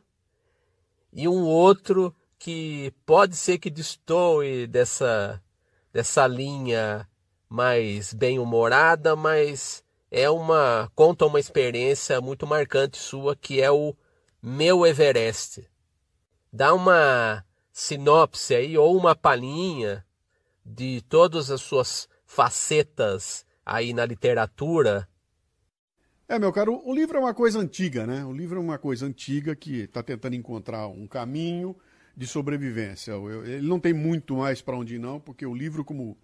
E 1.11 1.27
um 1.27 1.43
outro 1.45 2.13
que 2.37 2.93
pode 3.05 3.35
ser 3.35 3.57
que 3.57 3.71
destoe 3.71 4.67
dessa, 4.67 5.41
dessa 5.91 6.27
linha 6.27 7.09
mais 7.49 8.13
bem-humorada, 8.13 9.15
mas 9.15 9.83
é 10.11 10.29
uma 10.29 10.91
conta 10.95 11.25
uma 11.25 11.39
experiência 11.39 12.19
muito 12.21 12.47
marcante 12.47 12.97
sua 12.97 13.35
que 13.35 13.61
é 13.61 13.71
o 13.71 13.95
Meu 14.41 14.85
Everest. 14.85 15.67
Dá 16.51 16.73
uma 16.73 17.43
sinopse 17.71 18.55
aí 18.55 18.77
ou 18.77 18.97
uma 18.97 19.15
palhinha 19.15 20.05
de 20.65 21.01
todas 21.07 21.51
as 21.51 21.61
suas 21.61 22.07
facetas 22.25 23.45
aí 23.65 23.93
na 23.93 24.05
literatura. 24.05 25.07
É, 26.27 26.37
meu 26.37 26.51
caro, 26.51 26.81
o 26.83 26.93
livro 26.93 27.17
é 27.17 27.21
uma 27.21 27.33
coisa 27.33 27.59
antiga, 27.59 28.05
né? 28.05 28.25
O 28.25 28.33
livro 28.33 28.57
é 28.57 28.61
uma 28.61 28.77
coisa 28.77 29.05
antiga 29.05 29.55
que 29.55 29.81
está 29.81 30.03
tentando 30.03 30.35
encontrar 30.35 30.87
um 30.87 31.07
caminho 31.07 31.75
de 32.15 32.27
sobrevivência. 32.27 33.13
Ele 33.45 33.67
não 33.67 33.79
tem 33.79 33.93
muito 33.93 34.35
mais 34.35 34.61
para 34.61 34.75
onde 34.75 34.95
ir, 34.95 34.99
não, 34.99 35.19
porque 35.19 35.45
o 35.45 35.55
livro, 35.55 35.85
como 35.85 36.17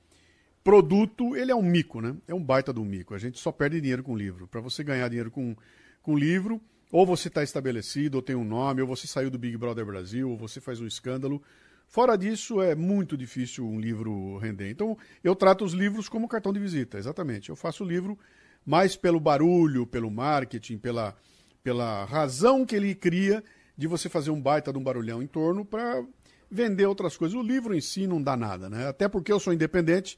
produto, 0.63 1.36
ele 1.36 1.51
é 1.51 1.55
um 1.55 1.62
mico, 1.62 2.00
né? 2.00 2.15
É 2.27 2.34
um 2.34 2.43
baita 2.43 2.72
do 2.72 2.84
mico. 2.84 3.13
A 3.13 3.17
gente 3.17 3.39
só 3.39 3.51
perde 3.51 3.82
dinheiro 3.82 4.03
com 4.03 4.15
livro. 4.15 4.48
Para 4.48 4.62
você 4.62 4.84
ganhar 4.84 5.08
dinheiro 5.10 5.29
com, 5.29 5.55
com 6.01 6.17
livro, 6.17 6.62
ou 6.91 7.05
você 7.05 7.27
está 7.27 7.43
estabelecido, 7.43 8.15
ou 8.15 8.22
tem 8.22 8.36
um 8.36 8.46
nome, 8.46 8.82
ou 8.82 8.88
você 8.88 9.05
saiu 9.05 9.29
do 9.29 9.38
Big 9.38 9.58
Brother 9.58 9.86
Brasil, 9.86 10.29
ou 10.29 10.38
você 10.38 10.62
faz 10.62 10.79
um 10.79 10.88
escândalo. 10.88 11.41
Fora 11.88 12.15
disso, 12.15 12.62
é 12.62 12.74
muito 12.74 13.17
difícil 13.17 13.67
um 13.67 13.79
livro 13.79 14.38
render. 14.38 14.70
Então, 14.70 14.98
eu 15.24 15.36
trato 15.36 15.65
os 15.65 15.74
livros 15.74 16.08
como 16.08 16.27
cartão 16.27 16.53
de 16.53 16.60
visita, 16.60 16.98
exatamente. 16.98 17.50
Eu 17.50 17.55
faço 17.55 17.84
o 17.84 17.88
livro 17.88 18.17
mais 18.65 18.96
pelo 18.96 19.20
barulho, 19.20 19.86
pelo 19.86 20.10
marketing, 20.10 20.77
pela, 20.77 21.15
pela 21.63 22.05
razão 22.05 22.65
que 22.65 22.75
ele 22.75 22.96
cria 22.96 23.43
de 23.77 23.88
você 23.88 24.08
fazer 24.08 24.32
um 24.32 24.41
baita 24.41 24.72
de 24.72 24.79
um 24.79 24.84
barulhão 24.84 25.22
em 25.22 25.27
torno 25.27 25.65
para 25.65 26.03
vender 26.50 26.86
outras 26.86 27.17
coisas. 27.17 27.36
O 27.36 27.41
livro 27.41 27.75
em 27.75 27.82
si 27.82 28.08
não 28.08 28.22
dá 28.22 28.38
nada, 28.38 28.70
né? 28.70 28.88
Até 28.88 29.08
porque 29.08 29.32
eu 29.32 29.39
sou 29.39 29.53
independente, 29.53 30.17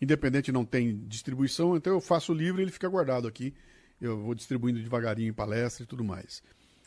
independente 0.00 0.52
não 0.52 0.64
tem 0.64 0.98
distribuição, 1.06 1.76
então 1.76 1.92
eu 1.92 2.00
faço 2.00 2.32
o 2.32 2.34
livro 2.34 2.60
e 2.60 2.64
ele 2.64 2.70
fica 2.70 2.88
guardado 2.88 3.26
aqui. 3.26 3.54
Eu 4.00 4.18
vou 4.18 4.34
distribuindo 4.34 4.80
devagarinho 4.80 5.30
em 5.30 5.32
palestra 5.32 5.84
e 5.84 5.86
tudo 5.86 6.04
mais. 6.04 6.42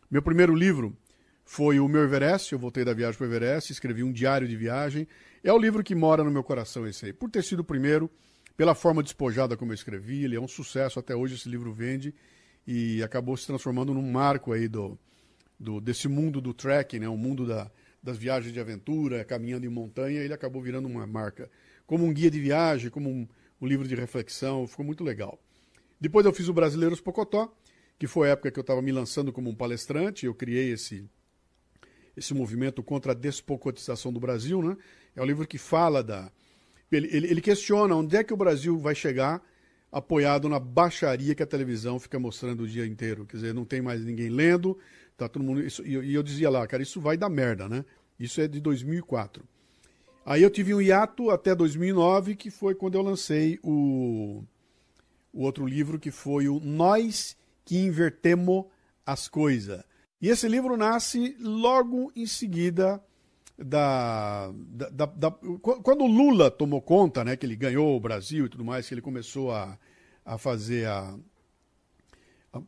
Meu 0.10 0.22
primeiro 0.22 0.54
livro 0.56 0.96
foi 1.44 1.80
o 1.80 1.88
meu 1.88 2.04
Everest, 2.04 2.54
eu 2.54 2.60
voltei 2.60 2.86
da 2.86 2.94
viagem 2.94 3.18
para 3.18 3.26
o 3.26 3.28
Everest, 3.28 3.72
escrevi 3.72 4.04
um 4.04 4.12
diário 4.12 4.48
de 4.48 4.56
viagem. 4.56 5.08
É 5.44 5.52
o 5.52 5.58
livro 5.58 5.84
que 5.84 5.96
mora 5.96 6.24
no 6.24 6.30
meu 6.30 6.44
coração 6.44 6.88
esse 6.88 7.08
aí. 7.08 7.14
Por 7.14 7.30
ter 7.30 7.44
sido 7.44 7.62
o 7.62 7.64
primeiro, 7.64 8.10
pela 8.56 8.76
forma 8.76 9.02
despojada 9.02 9.58
como 9.58 9.72
eu 9.72 9.76
escrevi, 9.76 10.24
ele 10.24 10.36
é 10.36 10.40
um 10.40 10.48
sucesso, 10.48 11.00
até 11.00 11.16
hoje 11.16 11.36
esse 11.36 11.50
livro 11.50 11.74
vende 11.74 12.14
e 12.68 13.02
acabou 13.02 13.36
se 13.36 13.48
transformando 13.48 13.94
num 13.94 14.12
marco 14.12 14.54
aí 14.54 14.68
do, 14.68 15.00
do 15.60 15.82
desse 15.82 16.08
mundo 16.08 16.40
do 16.40 16.54
trekking, 16.54 17.00
né, 17.00 17.10
o 17.10 17.18
mundo 17.18 17.48
da, 17.48 17.72
das 18.02 18.18
viagens 18.18 18.54
de 18.54 18.60
aventura, 18.60 19.26
caminhando 19.26 19.66
em 19.66 19.70
montanha, 19.70 20.22
ele 20.22 20.34
acabou 20.34 20.62
virando 20.62 20.88
uma 20.88 21.08
marca. 21.08 21.50
Como 21.90 22.06
um 22.06 22.14
guia 22.14 22.30
de 22.30 22.40
viagem, 22.40 22.92
como 22.92 23.10
um, 23.10 23.28
um 23.60 23.66
livro 23.66 23.88
de 23.88 23.96
reflexão, 23.96 24.68
ficou 24.68 24.86
muito 24.86 25.04
legal. 25.04 25.40
Depois 26.00 26.24
eu 26.24 26.32
fiz 26.32 26.48
o 26.48 26.54
Brasileiros 26.54 27.02
Pocotó, 27.02 27.52
que 27.98 28.06
foi 28.06 28.30
a 28.30 28.34
época 28.34 28.52
que 28.52 28.60
eu 28.60 28.62
estava 28.62 28.80
me 28.80 28.92
lançando 28.92 29.34
como 29.34 29.50
um 29.50 29.56
palestrante, 29.56 30.28
eu 30.28 30.36
criei 30.36 30.72
esse 30.72 31.10
esse 32.16 32.32
movimento 32.32 32.84
contra 32.84 33.14
a 33.14 33.16
despocotização 33.16 34.14
do 34.14 34.20
Brasil, 34.20 34.62
né? 34.62 34.78
É 35.16 35.22
um 35.24 35.26
livro 35.26 35.48
que 35.48 35.58
fala 35.58 36.04
da. 36.04 36.32
Ele, 36.92 37.10
ele, 37.12 37.28
ele, 37.28 37.42
questiona 37.42 37.96
onde 37.96 38.16
é 38.16 38.24
que 38.24 38.36
o 38.36 38.38
Brasil 38.38 38.78
vai 38.78 38.94
chegar 38.94 39.42
apoiado 39.92 40.48
na 40.48 40.60
baixaria 40.60 41.34
que 41.34 41.42
a 41.42 41.48
televisão 41.48 42.00
fica 42.00 42.20
mostrando 42.20 42.66
o 42.66 42.68
dia 42.68 42.86
inteiro. 42.86 43.26
Quer 43.26 43.38
dizer, 43.38 43.54
não 43.56 43.66
tem 43.66 43.82
mais 43.82 44.06
ninguém 44.06 44.30
lendo, 44.30 44.78
tá 45.18 45.28
todo 45.28 45.42
mundo. 45.42 45.66
Isso, 45.66 45.84
e, 45.84 45.96
e 45.96 46.14
eu 46.14 46.22
dizia 46.22 46.52
lá, 46.52 46.68
cara, 46.68 46.84
isso 46.84 47.02
vai 47.02 47.18
dar 47.18 47.30
merda, 47.30 47.68
né? 47.68 47.84
Isso 48.20 48.40
é 48.40 48.48
de 48.48 48.62
2004. 48.62 49.44
Aí 50.30 50.44
eu 50.44 50.52
tive 50.52 50.76
um 50.76 50.80
hiato 50.80 51.32
até 51.32 51.56
2009, 51.56 52.36
que 52.36 52.52
foi 52.52 52.76
quando 52.76 52.94
eu 52.94 53.02
lancei 53.02 53.58
o, 53.64 54.44
o 55.34 55.42
outro 55.42 55.66
livro, 55.66 55.98
que 55.98 56.12
foi 56.12 56.48
o 56.48 56.60
Nós 56.60 57.36
que 57.66 57.80
Invertemos 57.80 58.66
as 59.04 59.28
Coisas. 59.28 59.84
E 60.22 60.30
esse 60.30 60.48
livro 60.48 60.78
nasce 60.78 61.36
logo 61.40 62.12
em 62.16 62.28
seguida 62.28 63.04
da, 63.58 64.52
da, 64.54 64.90
da, 64.90 65.06
da, 65.08 65.32
quando 65.32 66.04
o 66.04 66.08
Lula 66.08 66.52
tomou 66.52 66.80
conta, 66.80 67.24
né, 67.24 67.36
que 67.36 67.44
ele 67.44 67.56
ganhou 67.56 67.98
o 67.98 68.00
Brasil 68.00 68.46
e 68.46 68.50
tudo 68.50 68.64
mais, 68.64 68.88
que 68.88 68.94
ele 68.94 69.02
começou 69.02 69.52
a, 69.52 69.80
a 70.24 70.38
fazer 70.38 70.86
a, 70.86 71.18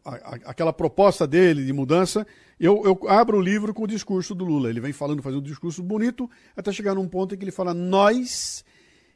a, 0.04 0.36
aquela 0.46 0.72
proposta 0.72 1.28
dele 1.28 1.66
de 1.66 1.74
mudança, 1.74 2.26
eu, 2.60 2.84
eu, 2.86 3.10
abro 3.10 3.38
o 3.38 3.42
livro 3.42 3.74
com 3.74 3.84
o 3.84 3.88
discurso 3.88 4.36
do 4.36 4.46
Lula. 4.46 4.70
Ele 4.70 4.80
vem 4.80 4.94
falando, 4.94 5.22
fazendo 5.22 5.40
um 5.40 5.44
discurso 5.44 5.82
bonito, 5.82 6.30
até 6.56 6.72
chegar 6.72 6.96
num 6.96 7.08
ponto 7.08 7.34
em 7.34 7.38
que 7.38 7.44
ele 7.44 7.52
fala 7.52 7.74
nós. 7.74 8.64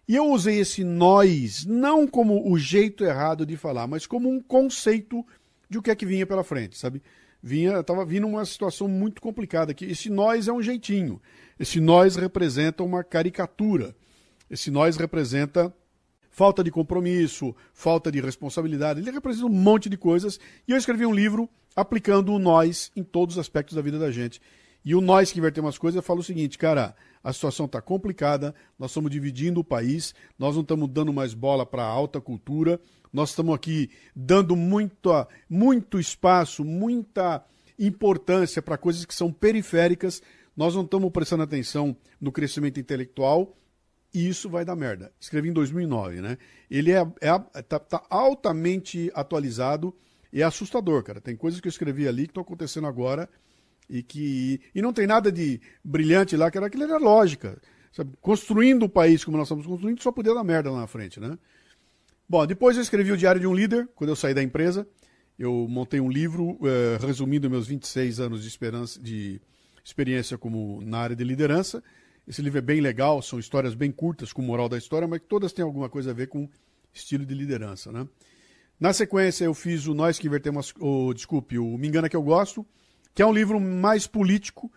E 0.07 0.15
eu 0.15 0.25
usei 0.31 0.59
esse 0.59 0.83
nós 0.83 1.65
não 1.65 2.07
como 2.07 2.51
o 2.51 2.57
jeito 2.57 3.03
errado 3.03 3.45
de 3.45 3.57
falar, 3.57 3.87
mas 3.87 4.05
como 4.05 4.29
um 4.29 4.41
conceito 4.41 5.25
de 5.69 5.77
o 5.77 5.81
que 5.81 5.91
é 5.91 5.95
que 5.95 6.05
vinha 6.05 6.25
pela 6.25 6.43
frente, 6.43 6.77
sabe? 6.77 7.01
vinha 7.45 7.79
estava 7.79 8.03
vindo 8.03 8.25
uma 8.25 8.43
situação 8.43 8.87
muito 8.87 9.21
complicada 9.21 9.71
que 9.71 9.85
esse 9.85 10.09
nós 10.09 10.47
é 10.47 10.51
um 10.51 10.63
jeitinho 10.63 11.21
esse 11.59 11.79
nós 11.79 12.15
representa 12.15 12.81
uma 12.81 13.03
caricatura 13.03 13.95
esse 14.49 14.71
nós 14.71 14.97
representa 14.97 15.71
falta 16.35 16.61
de 16.61 16.69
compromisso 16.69 17.55
falta 17.73 18.11
de 18.11 18.19
responsabilidade 18.19 18.99
ele 18.99 19.09
representa 19.09 19.45
um 19.45 19.49
monte 19.49 19.87
de 19.87 19.95
coisas 19.95 20.37
e 20.67 20.73
eu 20.73 20.77
escrevi 20.77 21.05
um 21.05 21.13
livro 21.13 21.49
aplicando 21.73 22.33
o 22.33 22.37
nós 22.37 22.91
em 22.93 23.03
todos 23.03 23.35
os 23.35 23.39
aspectos 23.39 23.73
da 23.73 23.81
vida 23.81 23.97
da 23.97 24.11
gente 24.11 24.41
e 24.83 24.93
o 24.93 24.99
nós 24.99 25.31
que 25.31 25.39
invertemos 25.39 25.69
as 25.69 25.77
coisas 25.77 26.05
fala 26.05 26.19
o 26.19 26.23
seguinte 26.23 26.57
cara 26.57 26.93
a 27.23 27.31
situação 27.31 27.67
está 27.67 27.81
complicada 27.81 28.53
nós 28.77 28.91
estamos 28.91 29.09
dividindo 29.09 29.61
o 29.61 29.63
país 29.63 30.13
nós 30.37 30.55
não 30.55 30.61
estamos 30.61 30.89
dando 30.89 31.13
mais 31.13 31.33
bola 31.33 31.65
para 31.65 31.83
a 31.83 31.87
alta 31.87 32.19
cultura 32.19 32.81
nós 33.15 33.29
estamos 33.29 33.55
aqui 33.55 33.89
dando 34.13 34.57
muito, 34.57 35.09
muito 35.49 35.97
espaço, 35.97 36.65
muita 36.65 37.45
importância 37.79 38.61
para 38.61 38.77
coisas 38.77 39.05
que 39.05 39.15
são 39.15 39.31
periféricas. 39.31 40.21
Nós 40.53 40.75
não 40.75 40.83
estamos 40.83 41.09
prestando 41.13 41.43
atenção 41.43 41.95
no 42.19 42.29
crescimento 42.29 42.77
intelectual 42.77 43.55
e 44.15 44.29
isso 44.29 44.49
vai 44.49 44.63
dar 44.63 44.77
merda. 44.77 45.11
Escrevi 45.19 45.49
em 45.49 45.53
2009, 45.53 46.21
né? 46.21 46.37
Ele 46.71 46.93
é, 46.93 47.05
é 47.19 47.61
tá, 47.61 47.77
tá, 47.77 48.01
altamente 48.09 49.11
atualizado 49.13 49.93
e 50.31 50.41
é 50.41 50.45
assustador, 50.45 51.03
cara. 51.03 51.19
Tem 51.19 51.35
coisas 51.35 51.59
que 51.59 51.67
eu 51.67 51.69
escrevi 51.69 52.07
ali 52.07 52.23
que 52.23 52.31
estão 52.31 52.41
acontecendo 52.41 52.87
agora 52.87 53.29
e 53.89 54.01
que 54.01 54.61
e 54.73 54.81
não 54.81 54.93
tem 54.93 55.05
nada 55.05 55.29
de 55.29 55.59
brilhante 55.83 56.37
lá, 56.37 56.49
que 56.49 56.57
era 56.57 56.67
aquilo 56.67 56.85
era 56.85 56.97
lógica. 56.97 57.61
Sabe? 57.91 58.13
Construindo 58.21 58.83
o 58.83 58.89
país 58.89 59.25
como 59.25 59.35
nós 59.35 59.47
estamos 59.47 59.67
construindo, 59.67 60.01
só 60.01 60.13
podia 60.13 60.33
dar 60.33 60.45
merda 60.45 60.71
lá 60.71 60.79
na 60.79 60.87
frente, 60.87 61.19
né? 61.19 61.37
Bom, 62.27 62.47
depois 62.47 62.77
eu 62.77 62.81
escrevi 62.81 63.11
o 63.11 63.17
Diário 63.17 63.41
de 63.41 63.47
um 63.47 63.53
Líder, 63.53 63.87
quando 63.95 64.11
eu 64.11 64.15
saí 64.15 64.33
da 64.33 64.41
empresa. 64.41 64.87
Eu 65.37 65.67
montei 65.69 65.99
um 65.99 66.09
livro 66.09 66.57
eh, 66.63 66.97
resumindo 67.05 67.49
meus 67.49 67.67
26 67.67 68.21
anos 68.21 68.41
de, 68.41 68.47
esperança, 68.47 68.99
de 69.01 69.41
experiência 69.83 70.37
como 70.37 70.81
na 70.85 70.99
área 70.99 71.15
de 71.15 71.23
liderança. 71.25 71.83
Esse 72.27 72.41
livro 72.41 72.57
é 72.57 72.61
bem 72.61 72.81
legal, 72.81 73.21
são 73.21 73.37
histórias 73.37 73.75
bem 73.75 73.91
curtas 73.91 74.33
com 74.33 74.41
moral 74.41 74.67
da 74.67 74.77
história, 74.77 75.07
mas 75.07 75.21
todas 75.27 75.53
têm 75.53 75.63
alguma 75.63 75.89
coisa 75.89 76.11
a 76.11 76.13
ver 76.13 76.27
com 76.27 76.49
estilo 76.93 77.25
de 77.25 77.35
liderança. 77.35 77.91
Né? 77.91 78.07
Na 78.79 78.93
sequência, 78.93 79.45
eu 79.45 79.53
fiz 79.53 79.85
o 79.85 79.93
Nós 79.93 80.17
que 80.17 80.27
Invertemos, 80.27 80.73
oh, 80.79 81.13
desculpe, 81.13 81.59
o 81.59 81.77
Me 81.77 81.87
Engana 81.87 82.09
Que 82.09 82.15
Eu 82.15 82.23
Gosto, 82.23 82.65
que 83.13 83.21
é 83.21 83.25
um 83.25 83.33
livro 83.33 83.59
mais 83.59 84.07
político, 84.07 84.71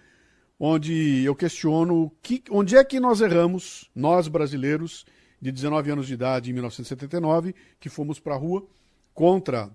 onde 0.61 1.25
eu 1.25 1.35
questiono 1.35 2.13
que, 2.23 2.43
onde 2.51 2.77
é 2.77 2.85
que 2.85 3.01
nós 3.01 3.21
erramos, 3.21 3.91
nós 3.95 4.29
brasileiros, 4.29 5.07
de 5.41 5.51
19 5.53 5.91
anos 5.91 6.07
de 6.07 6.15
idade 6.15 6.51
em 6.51 6.53
1979, 6.53 7.55
que 7.81 7.89
fomos 7.89 8.19
para 8.19 8.35
a 8.35 8.39
rua 8.39 8.67
contra 9.15 9.71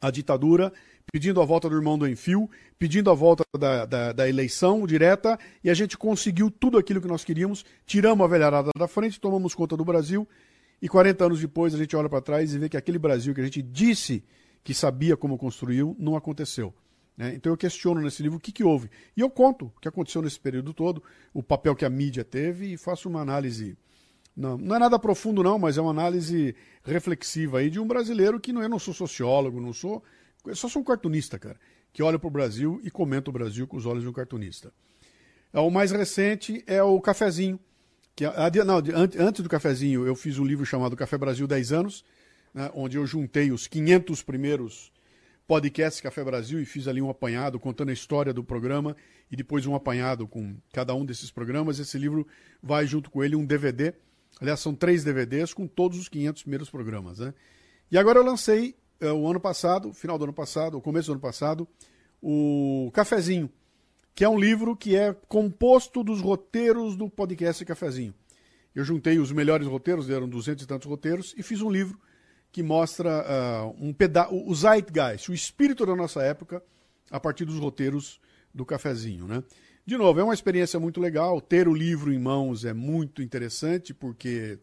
a 0.00 0.10
ditadura, 0.10 0.72
pedindo 1.12 1.40
a 1.40 1.44
volta 1.44 1.68
do 1.68 1.76
irmão 1.76 1.96
do 1.96 2.08
Enfio, 2.08 2.50
pedindo 2.78 3.10
a 3.10 3.14
volta 3.14 3.44
da, 3.58 3.86
da, 3.86 4.12
da, 4.12 4.28
eleição 4.28 4.86
direta, 4.86 5.38
e 5.62 5.70
a 5.70 5.74
gente 5.74 5.96
conseguiu 5.96 6.50
tudo 6.50 6.78
aquilo 6.78 7.00
que 7.00 7.08
nós 7.08 7.24
queríamos, 7.24 7.64
tiramos 7.86 8.24
a 8.24 8.28
velharada 8.28 8.70
da 8.76 8.88
frente, 8.88 9.20
tomamos 9.20 9.54
conta 9.54 9.76
do 9.76 9.84
Brasil, 9.84 10.28
e 10.80 10.88
40 10.88 11.24
anos 11.24 11.40
depois 11.40 11.74
a 11.74 11.78
gente 11.78 11.96
olha 11.96 12.08
para 12.08 12.20
trás 12.20 12.52
e 12.52 12.58
vê 12.58 12.68
que 12.68 12.76
aquele 12.76 12.98
Brasil 12.98 13.34
que 13.34 13.40
a 13.40 13.44
gente 13.44 13.62
disse 13.62 14.22
que 14.62 14.74
sabia 14.74 15.16
como 15.16 15.38
construiu, 15.38 15.96
não 15.98 16.16
aconteceu. 16.16 16.74
Né? 17.16 17.34
Então 17.34 17.52
eu 17.52 17.56
questiono 17.56 18.00
nesse 18.00 18.22
livro 18.22 18.36
o 18.36 18.40
que, 18.40 18.52
que 18.52 18.64
houve. 18.64 18.90
E 19.16 19.20
eu 19.20 19.30
conto 19.30 19.72
o 19.76 19.80
que 19.80 19.88
aconteceu 19.88 20.20
nesse 20.20 20.38
período 20.38 20.74
todo, 20.74 21.02
o 21.32 21.42
papel 21.42 21.74
que 21.74 21.84
a 21.84 21.90
mídia 21.90 22.24
teve, 22.24 22.72
e 22.72 22.76
faço 22.76 23.08
uma 23.08 23.20
análise 23.20 23.76
não, 24.36 24.58
não 24.58 24.76
é 24.76 24.78
nada 24.78 24.98
profundo, 24.98 25.42
não, 25.42 25.58
mas 25.58 25.78
é 25.78 25.80
uma 25.80 25.92
análise 25.92 26.54
reflexiva 26.84 27.58
aí 27.58 27.70
de 27.70 27.80
um 27.80 27.86
brasileiro 27.86 28.38
que 28.38 28.52
não, 28.52 28.62
eu 28.62 28.68
não 28.68 28.78
sou 28.78 28.92
sociólogo, 28.92 29.60
não 29.60 29.72
sou. 29.72 30.04
Só 30.54 30.68
sou 30.68 30.82
um 30.82 30.84
cartunista, 30.84 31.38
cara, 31.38 31.58
que 31.92 32.02
olha 32.02 32.18
para 32.18 32.28
o 32.28 32.30
Brasil 32.30 32.80
e 32.82 32.90
comenta 32.90 33.30
o 33.30 33.32
Brasil 33.32 33.66
com 33.66 33.76
os 33.76 33.86
olhos 33.86 34.02
de 34.02 34.08
um 34.08 34.12
cartunista. 34.12 34.72
É, 35.52 35.60
o 35.60 35.70
mais 35.70 35.90
recente 35.90 36.62
é 36.66 36.82
o 36.82 37.00
Cafezinho. 37.00 37.58
Que, 38.14 38.24
não, 38.64 38.76
antes 39.18 39.42
do 39.42 39.48
Cafezinho, 39.48 40.06
eu 40.06 40.14
fiz 40.14 40.38
um 40.38 40.44
livro 40.44 40.64
chamado 40.64 40.96
Café 40.96 41.18
Brasil 41.18 41.46
10 41.46 41.72
anos, 41.72 42.04
né, 42.54 42.70
onde 42.74 42.96
eu 42.96 43.06
juntei 43.06 43.50
os 43.50 43.66
500 43.66 44.22
primeiros 44.22 44.90
podcast 45.46 46.02
Café 46.02 46.24
Brasil 46.24 46.60
e 46.60 46.64
fiz 46.64 46.88
ali 46.88 47.00
um 47.00 47.08
apanhado 47.08 47.60
contando 47.60 47.90
a 47.90 47.92
história 47.92 48.32
do 48.32 48.42
programa 48.42 48.96
e 49.30 49.36
depois 49.36 49.64
um 49.64 49.74
apanhado 49.74 50.26
com 50.26 50.56
cada 50.72 50.94
um 50.94 51.04
desses 51.04 51.30
programas. 51.30 51.78
Esse 51.78 51.96
livro 51.98 52.26
vai 52.62 52.86
junto 52.86 53.10
com 53.10 53.22
ele 53.22 53.36
um 53.36 53.44
DVD. 53.44 53.94
Aliás, 54.40 54.60
são 54.60 54.74
três 54.74 55.04
DVDs 55.04 55.54
com 55.54 55.66
todos 55.66 55.98
os 55.98 56.08
500 56.08 56.42
primeiros 56.42 56.68
programas. 56.68 57.20
Né? 57.20 57.32
E 57.90 57.96
agora 57.96 58.18
eu 58.18 58.24
lancei 58.24 58.74
o 59.00 59.28
ano 59.28 59.40
passado, 59.40 59.92
final 59.92 60.18
do 60.18 60.24
ano 60.24 60.32
passado, 60.32 60.80
começo 60.80 61.08
do 61.08 61.12
ano 61.12 61.20
passado, 61.20 61.68
o 62.22 62.90
Cafezinho, 62.92 63.50
que 64.14 64.24
é 64.24 64.28
um 64.28 64.38
livro 64.38 64.74
que 64.74 64.96
é 64.96 65.14
composto 65.28 66.02
dos 66.02 66.20
roteiros 66.20 66.96
do 66.96 67.08
podcast 67.08 67.64
Cafezinho. 67.64 68.14
Eu 68.74 68.84
juntei 68.84 69.18
os 69.18 69.32
melhores 69.32 69.66
roteiros, 69.66 70.10
eram 70.10 70.28
duzentos 70.28 70.64
e 70.64 70.66
tantos 70.66 70.86
roteiros, 70.86 71.34
e 71.36 71.42
fiz 71.42 71.60
um 71.62 71.70
livro 71.70 71.98
que 72.50 72.62
mostra 72.62 73.24
uh, 73.24 73.76
um 73.78 73.92
peda 73.92 74.32
o 74.32 74.54
zeitgeist, 74.54 75.30
o 75.30 75.34
espírito 75.34 75.84
da 75.84 75.94
nossa 75.94 76.22
época, 76.22 76.62
a 77.10 77.20
partir 77.20 77.44
dos 77.44 77.58
roteiros 77.58 78.20
do 78.54 78.64
cafezinho. 78.64 79.26
Né? 79.26 79.42
De 79.84 79.96
novo, 79.96 80.18
é 80.18 80.24
uma 80.24 80.34
experiência 80.34 80.80
muito 80.80 81.00
legal. 81.00 81.40
Ter 81.40 81.68
o 81.68 81.74
livro 81.74 82.12
em 82.12 82.18
mãos 82.18 82.64
é 82.64 82.72
muito 82.72 83.22
interessante, 83.22 83.92
porque 83.92 84.58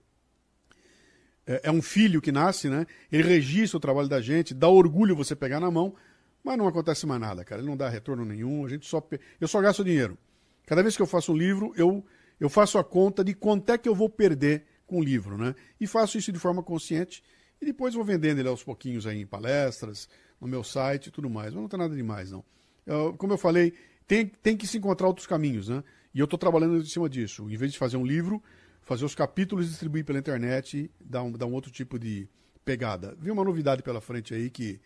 é, 1.45 1.61
é 1.63 1.71
um 1.71 1.81
filho 1.81 2.21
que 2.21 2.31
nasce, 2.31 2.69
né? 2.69 2.85
Ele 3.11 3.23
registra 3.23 3.77
o 3.77 3.79
trabalho 3.79 4.07
da 4.07 4.21
gente, 4.21 4.53
dá 4.53 4.67
orgulho 4.67 5.15
você 5.15 5.35
pegar 5.35 5.59
na 5.59 5.69
mão, 5.69 5.95
mas 6.43 6.57
não 6.57 6.67
acontece 6.67 7.05
mais 7.05 7.21
nada, 7.21 7.43
cara. 7.43 7.61
Ele 7.61 7.69
não 7.69 7.77
dá 7.77 7.89
retorno 7.89 8.25
nenhum, 8.25 8.65
a 8.65 8.69
gente 8.69 8.85
só. 8.85 9.05
Eu 9.39 9.47
só 9.47 9.61
gasto 9.61 9.83
dinheiro. 9.83 10.17
Cada 10.65 10.81
vez 10.81 10.95
que 10.95 11.01
eu 11.01 11.07
faço 11.07 11.33
um 11.33 11.37
livro, 11.37 11.73
eu, 11.75 12.03
eu 12.39 12.49
faço 12.49 12.77
a 12.77 12.83
conta 12.83 13.23
de 13.23 13.33
quanto 13.33 13.69
é 13.71 13.77
que 13.77 13.87
eu 13.87 13.95
vou 13.95 14.09
perder 14.09 14.65
com 14.85 14.99
o 14.99 15.03
livro, 15.03 15.37
né? 15.37 15.55
E 15.79 15.87
faço 15.87 16.17
isso 16.17 16.31
de 16.31 16.39
forma 16.39 16.61
consciente 16.61 17.23
e 17.61 17.65
depois 17.65 17.93
vou 17.93 18.03
vendendo 18.03 18.39
ele 18.39 18.49
aos 18.49 18.63
pouquinhos 18.63 19.07
aí 19.07 19.21
em 19.21 19.25
palestras, 19.25 20.09
no 20.39 20.47
meu 20.47 20.63
site 20.63 21.07
e 21.07 21.11
tudo 21.11 21.29
mais. 21.29 21.53
Mas 21.53 21.61
não 21.61 21.69
tem 21.69 21.79
nada 21.79 21.95
demais, 21.95 22.31
não. 22.31 22.43
Eu, 22.85 23.13
como 23.17 23.33
eu 23.33 23.37
falei, 23.37 23.73
tem, 24.05 24.25
tem 24.25 24.57
que 24.57 24.67
se 24.67 24.77
encontrar 24.77 25.07
outros 25.07 25.25
caminhos, 25.25 25.69
né? 25.69 25.83
E 26.13 26.19
eu 26.19 26.25
estou 26.25 26.37
trabalhando 26.37 26.77
em 26.77 26.85
cima 26.85 27.09
disso. 27.09 27.49
Em 27.49 27.55
vez 27.55 27.71
de 27.71 27.77
fazer 27.77 27.97
um 27.97 28.05
livro, 28.05 28.43
fazer 28.83 29.05
os 29.05 29.15
capítulos 29.15 29.69
distribuir 29.69 30.05
pela 30.05 30.19
internet, 30.19 30.91
dar 30.99 31.23
um, 31.23 31.31
dar 31.31 31.45
um 31.45 31.53
outro 31.53 31.71
tipo 31.71 31.97
de 31.97 32.27
pegada. 32.63 33.15
Vi 33.19 33.31
uma 33.31 33.43
novidade 33.43 33.83
pela 33.83 34.01
frente 34.01 34.33
aí 34.33 34.49
que 34.49 34.79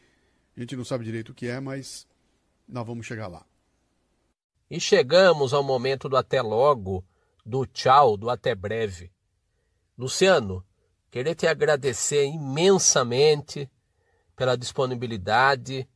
a 0.55 0.59
gente 0.59 0.75
não 0.75 0.85
sabe 0.85 1.03
direito 1.03 1.29
o 1.29 1.35
que 1.35 1.47
é, 1.47 1.59
mas 1.59 2.07
nós 2.67 2.85
vamos 2.85 3.05
chegar 3.05 3.27
lá. 3.27 3.45
E 4.69 4.79
chegamos 4.79 5.53
ao 5.53 5.63
momento 5.63 6.09
do 6.09 6.17
até 6.17 6.41
logo, 6.41 7.05
do 7.45 7.65
tchau, 7.65 8.17
do 8.17 8.29
até 8.29 8.53
breve. 8.53 9.11
Luciano, 9.97 10.63
Querer 11.09 11.35
te 11.35 11.47
agradecer 11.47 12.25
imensamente 12.25 13.69
pela 14.35 14.57
disponibilidade, 14.57 15.87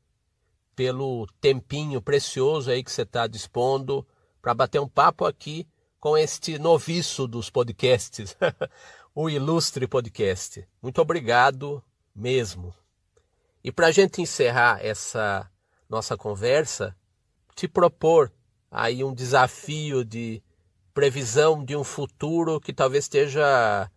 pelo 0.75 1.27
tempinho 1.39 2.01
precioso 2.01 2.71
aí 2.71 2.83
que 2.83 2.91
você 2.91 3.01
está 3.01 3.27
dispondo 3.27 4.07
para 4.41 4.53
bater 4.53 4.79
um 4.79 4.87
papo 4.87 5.25
aqui 5.25 5.67
com 6.01 6.17
este 6.17 6.57
noviço 6.57 7.27
dos 7.27 7.51
podcasts, 7.51 8.35
o 9.13 9.29
Ilustre 9.29 9.85
Podcast. 9.85 10.67
Muito 10.81 10.99
obrigado 10.99 11.81
mesmo. 12.13 12.73
E 13.63 13.71
para 13.71 13.85
a 13.85 13.91
gente 13.91 14.19
encerrar 14.19 14.83
essa 14.83 15.47
nossa 15.87 16.17
conversa, 16.17 16.97
te 17.53 17.67
propor 17.67 18.33
aí 18.71 19.03
um 19.03 19.13
desafio 19.13 20.03
de 20.03 20.41
previsão 20.91 21.63
de 21.63 21.75
um 21.75 21.83
futuro 21.83 22.59
que 22.59 22.73
talvez 22.73 23.05
esteja 23.05 23.87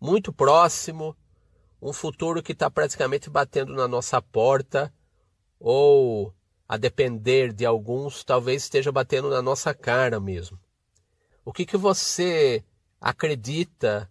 muito 0.00 0.32
próximo, 0.32 1.14
um 1.82 1.92
futuro 1.92 2.42
que 2.42 2.52
está 2.52 2.70
praticamente 2.70 3.28
batendo 3.28 3.74
na 3.74 3.86
nossa 3.86 4.22
porta, 4.22 4.90
ou, 5.60 6.32
a 6.66 6.78
depender 6.78 7.52
de 7.52 7.66
alguns, 7.66 8.24
talvez 8.24 8.62
esteja 8.62 8.90
batendo 8.90 9.28
na 9.28 9.42
nossa 9.42 9.74
cara 9.74 10.18
mesmo. 10.18 10.58
O 11.44 11.52
que, 11.52 11.66
que 11.66 11.76
você 11.76 12.64
acredita 13.00 14.08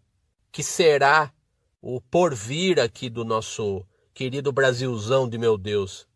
que 0.52 0.62
será 0.62 1.34
o 1.82 2.02
porvir 2.02 2.78
aqui 2.78 3.10
do 3.10 3.24
nosso 3.24 3.86
querido 4.14 4.52
Brasilzão 4.52 5.30
de 5.30 5.38
meu 5.38 5.58
Deus? 5.58 6.02
O 6.02 6.08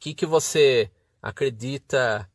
que, 0.00 0.14
que 0.14 0.24
você 0.24 0.90
acredita 1.20 2.30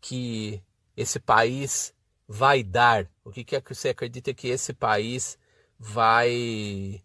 que 0.00 0.62
esse 0.96 1.18
país 1.18 1.92
vai 2.28 2.62
dar? 2.62 3.10
O 3.24 3.32
que, 3.32 3.42
que 3.42 3.60
você 3.74 3.88
acredita 3.88 4.32
que 4.32 4.46
esse 4.46 4.72
país 4.72 5.36
vai 5.76 7.02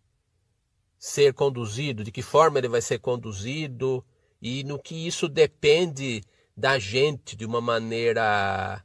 ser 0.99 1.33
conduzido, 1.33 2.03
de 2.03 2.11
que 2.11 2.21
forma 2.21 2.59
ele 2.59 2.67
vai 2.67 2.81
ser 2.81 2.99
conduzido 2.99 4.05
e 4.39 4.63
no 4.63 4.77
que 4.77 5.07
isso 5.07 5.27
depende 5.27 6.21
da 6.55 6.77
gente 6.77 7.35
de 7.35 7.45
uma 7.45 7.61
maneira 7.61 8.83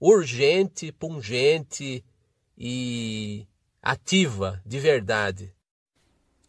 urgente, 0.00 0.92
pungente 0.92 2.04
e 2.56 3.46
ativa 3.82 4.60
de 4.64 4.78
verdade. 4.78 5.52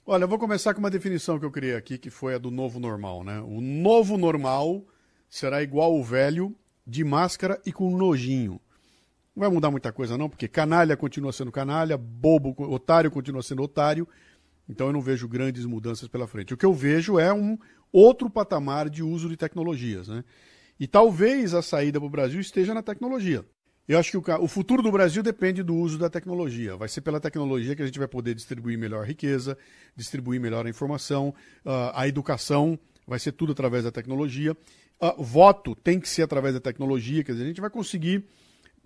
Olha, 0.05 0.25
eu 0.25 0.27
vou 0.27 0.37
começar 0.37 0.73
com 0.73 0.79
uma 0.79 0.91
definição 0.91 1.39
que 1.39 1.45
eu 1.45 1.51
criei 1.51 1.75
aqui, 1.75 1.97
que 1.97 2.09
foi 2.09 2.35
a 2.35 2.37
do 2.37 2.51
novo 2.51 2.79
normal, 2.79 3.23
né? 3.23 3.39
O 3.41 3.59
novo 3.59 4.17
normal 4.17 4.85
será 5.27 5.63
igual 5.63 5.93
ao 5.93 6.03
velho, 6.03 6.55
de 6.85 7.03
máscara 7.03 7.59
e 7.65 7.71
com 7.71 7.89
nojinho. 7.89 8.61
Não 9.35 9.41
vai 9.41 9.49
mudar 9.49 9.71
muita 9.71 9.91
coisa, 9.91 10.17
não, 10.17 10.29
porque 10.29 10.47
canalha 10.47 10.95
continua 10.95 11.33
sendo 11.33 11.51
canalha, 11.51 11.97
bobo, 11.97 12.55
otário 12.71 13.09
continua 13.09 13.41
sendo 13.41 13.63
otário. 13.63 14.07
Então 14.69 14.87
eu 14.87 14.93
não 14.93 15.01
vejo 15.01 15.27
grandes 15.27 15.65
mudanças 15.65 16.07
pela 16.07 16.27
frente. 16.27 16.53
O 16.53 16.57
que 16.57 16.65
eu 16.65 16.73
vejo 16.73 17.19
é 17.19 17.33
um 17.33 17.57
outro 17.91 18.29
patamar 18.29 18.89
de 18.89 19.03
uso 19.03 19.27
de 19.27 19.35
tecnologias. 19.35 20.07
Né? 20.07 20.23
E 20.79 20.87
talvez 20.87 21.53
a 21.53 21.61
saída 21.61 21.99
para 21.99 22.07
o 22.07 22.09
Brasil 22.09 22.39
esteja 22.39 22.73
na 22.73 22.81
tecnologia. 22.81 23.45
Eu 23.87 23.99
acho 23.99 24.09
que 24.09 24.17
o, 24.17 24.43
o, 24.43 24.47
futuro 24.47 24.81
do 24.81 24.91
Brasil 24.91 25.21
depende 25.21 25.61
do 25.61 25.75
uso 25.75 25.97
da 25.97 26.09
tecnologia. 26.09 26.75
Vai 26.75 26.87
ser 26.87 27.01
pela 27.01 27.19
tecnologia 27.19 27.75
que 27.75 27.83
a 27.83 27.85
gente 27.85 27.99
vai 27.99 28.07
poder 28.07 28.33
distribuir 28.33 28.77
melhor 28.77 29.03
a 29.03 29.05
riqueza, 29.05 29.57
distribuir 29.95 30.41
melhor 30.41 30.65
a 30.65 30.69
informação, 30.69 31.29
uh, 31.63 31.91
a 31.93 32.07
educação, 32.07 32.79
vai 33.05 33.19
ser 33.19 33.31
tudo 33.33 33.51
através 33.51 33.83
da 33.83 33.91
tecnologia. 33.91 34.57
Uh, 34.99 35.23
voto 35.23 35.75
tem 35.75 35.99
que 35.99 36.09
ser 36.09 36.23
através 36.23 36.55
da 36.55 36.59
tecnologia, 36.59 37.23
quer 37.23 37.33
dizer, 37.33 37.43
a 37.43 37.47
gente 37.47 37.61
vai 37.61 37.69
conseguir 37.69 38.25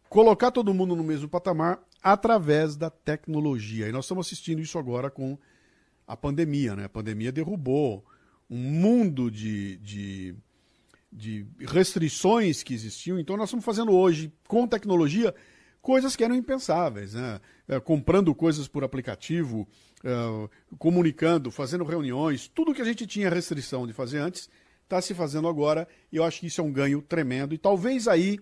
colocar 0.10 0.52
todo 0.52 0.73
mundo 0.73 0.95
no 0.95 1.04
mesmo 1.04 1.30
patamar 1.30 1.80
através 2.04 2.75
da 2.75 2.89
tecnologia. 2.89 3.88
E 3.88 3.91
nós 3.91 4.06
estamos 4.06 4.28
assistindo 4.28 4.62
isso 4.62 4.78
agora 4.78 5.10
com 5.10 5.38
a 6.06 6.17
pandemia. 6.17 6.75
Né? 6.75 6.86
A 6.86 6.89
pandemia 6.89 7.32
derrubou 7.32 8.04
um 8.49 8.58
mundo 8.58 9.30
de, 9.30 9.78
de, 9.78 10.36
de 11.12 11.45
restrições 11.60 12.63
que 12.63 12.74
existiam. 12.74 13.19
Então 13.19 13.36
nós 13.36 13.50
estamos 13.50 13.65
fazendo 13.65 13.91
hoje, 13.91 14.32
com 14.48 14.67
tecnologia, 14.67 15.34
coisas 15.82 16.15
que 16.15 16.24
eram 16.24 16.36
impensáveis. 16.36 17.13
Né? 17.13 17.39
É, 17.67 17.80
comprando 17.80 18.34
coisas 18.36 18.67
por 18.67 18.84
aplicativo, 18.84 19.67
é, 20.04 20.50
comunicando, 20.78 21.52
fazendo 21.52 21.84
reuniões, 21.84 22.48
tudo 22.48 22.74
que 22.74 22.82
a 22.82 22.86
gente 22.86 23.08
tinha 23.08 23.30
restrição 23.30 23.88
de 23.88 23.93
fazer 23.93 24.19
antes, 24.19 24.50
está 24.84 25.02
se 25.02 25.13
fazendo 25.13 25.48
agora. 25.48 25.88
E 26.12 26.17
eu 26.17 26.24
acho 26.24 26.39
que 26.39 26.48
isso 26.48 26.62
é 26.62 26.63
um 26.63 26.72
ganho 26.72 27.02
tremendo. 27.02 27.54
E 27.54 27.58
talvez 27.58 28.08
aí 28.08 28.39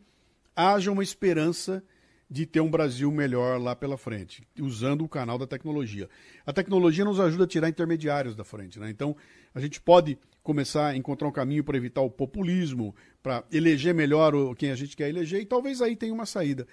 haja 0.55 0.91
uma 0.91 1.03
esperança 1.03 1.83
de 2.29 2.45
ter 2.45 2.59
um 2.59 2.69
Brasil 2.69 3.09
melhor 3.09 3.59
lá 3.59 3.73
pela 3.75 3.97
frente, 3.97 4.43
usando 4.59 5.05
o 5.05 5.07
canal 5.07 5.37
da 5.37 5.47
tecnologia. 5.47 6.09
A 6.45 6.51
tecnologia 6.51 7.05
nos 7.05 7.19
ajuda 7.19 7.45
a 7.45 7.47
tirar 7.47 7.69
intermediários 7.69 8.35
da 8.35 8.43
frente, 8.43 8.79
né? 8.79 8.89
Então, 8.89 9.15
a 9.55 9.61
gente 9.61 9.79
pode 9.79 10.17
começar 10.47 10.87
a 10.87 10.95
encontrar 10.95 11.27
um 11.27 11.31
caminho 11.31 11.61
para 11.61 11.75
evitar 11.75 11.99
o 11.99 12.09
populismo, 12.09 12.95
para 13.21 13.43
eleger 13.51 13.93
melhor 13.93 14.55
quem 14.55 14.71
a 14.71 14.75
gente 14.75 14.95
quer 14.95 15.09
eleger, 15.09 15.41
e 15.41 15.45
talvez 15.45 15.81
aí 15.81 15.93
tenha 15.93 16.13
uma 16.13 16.25
saída. 16.25 16.65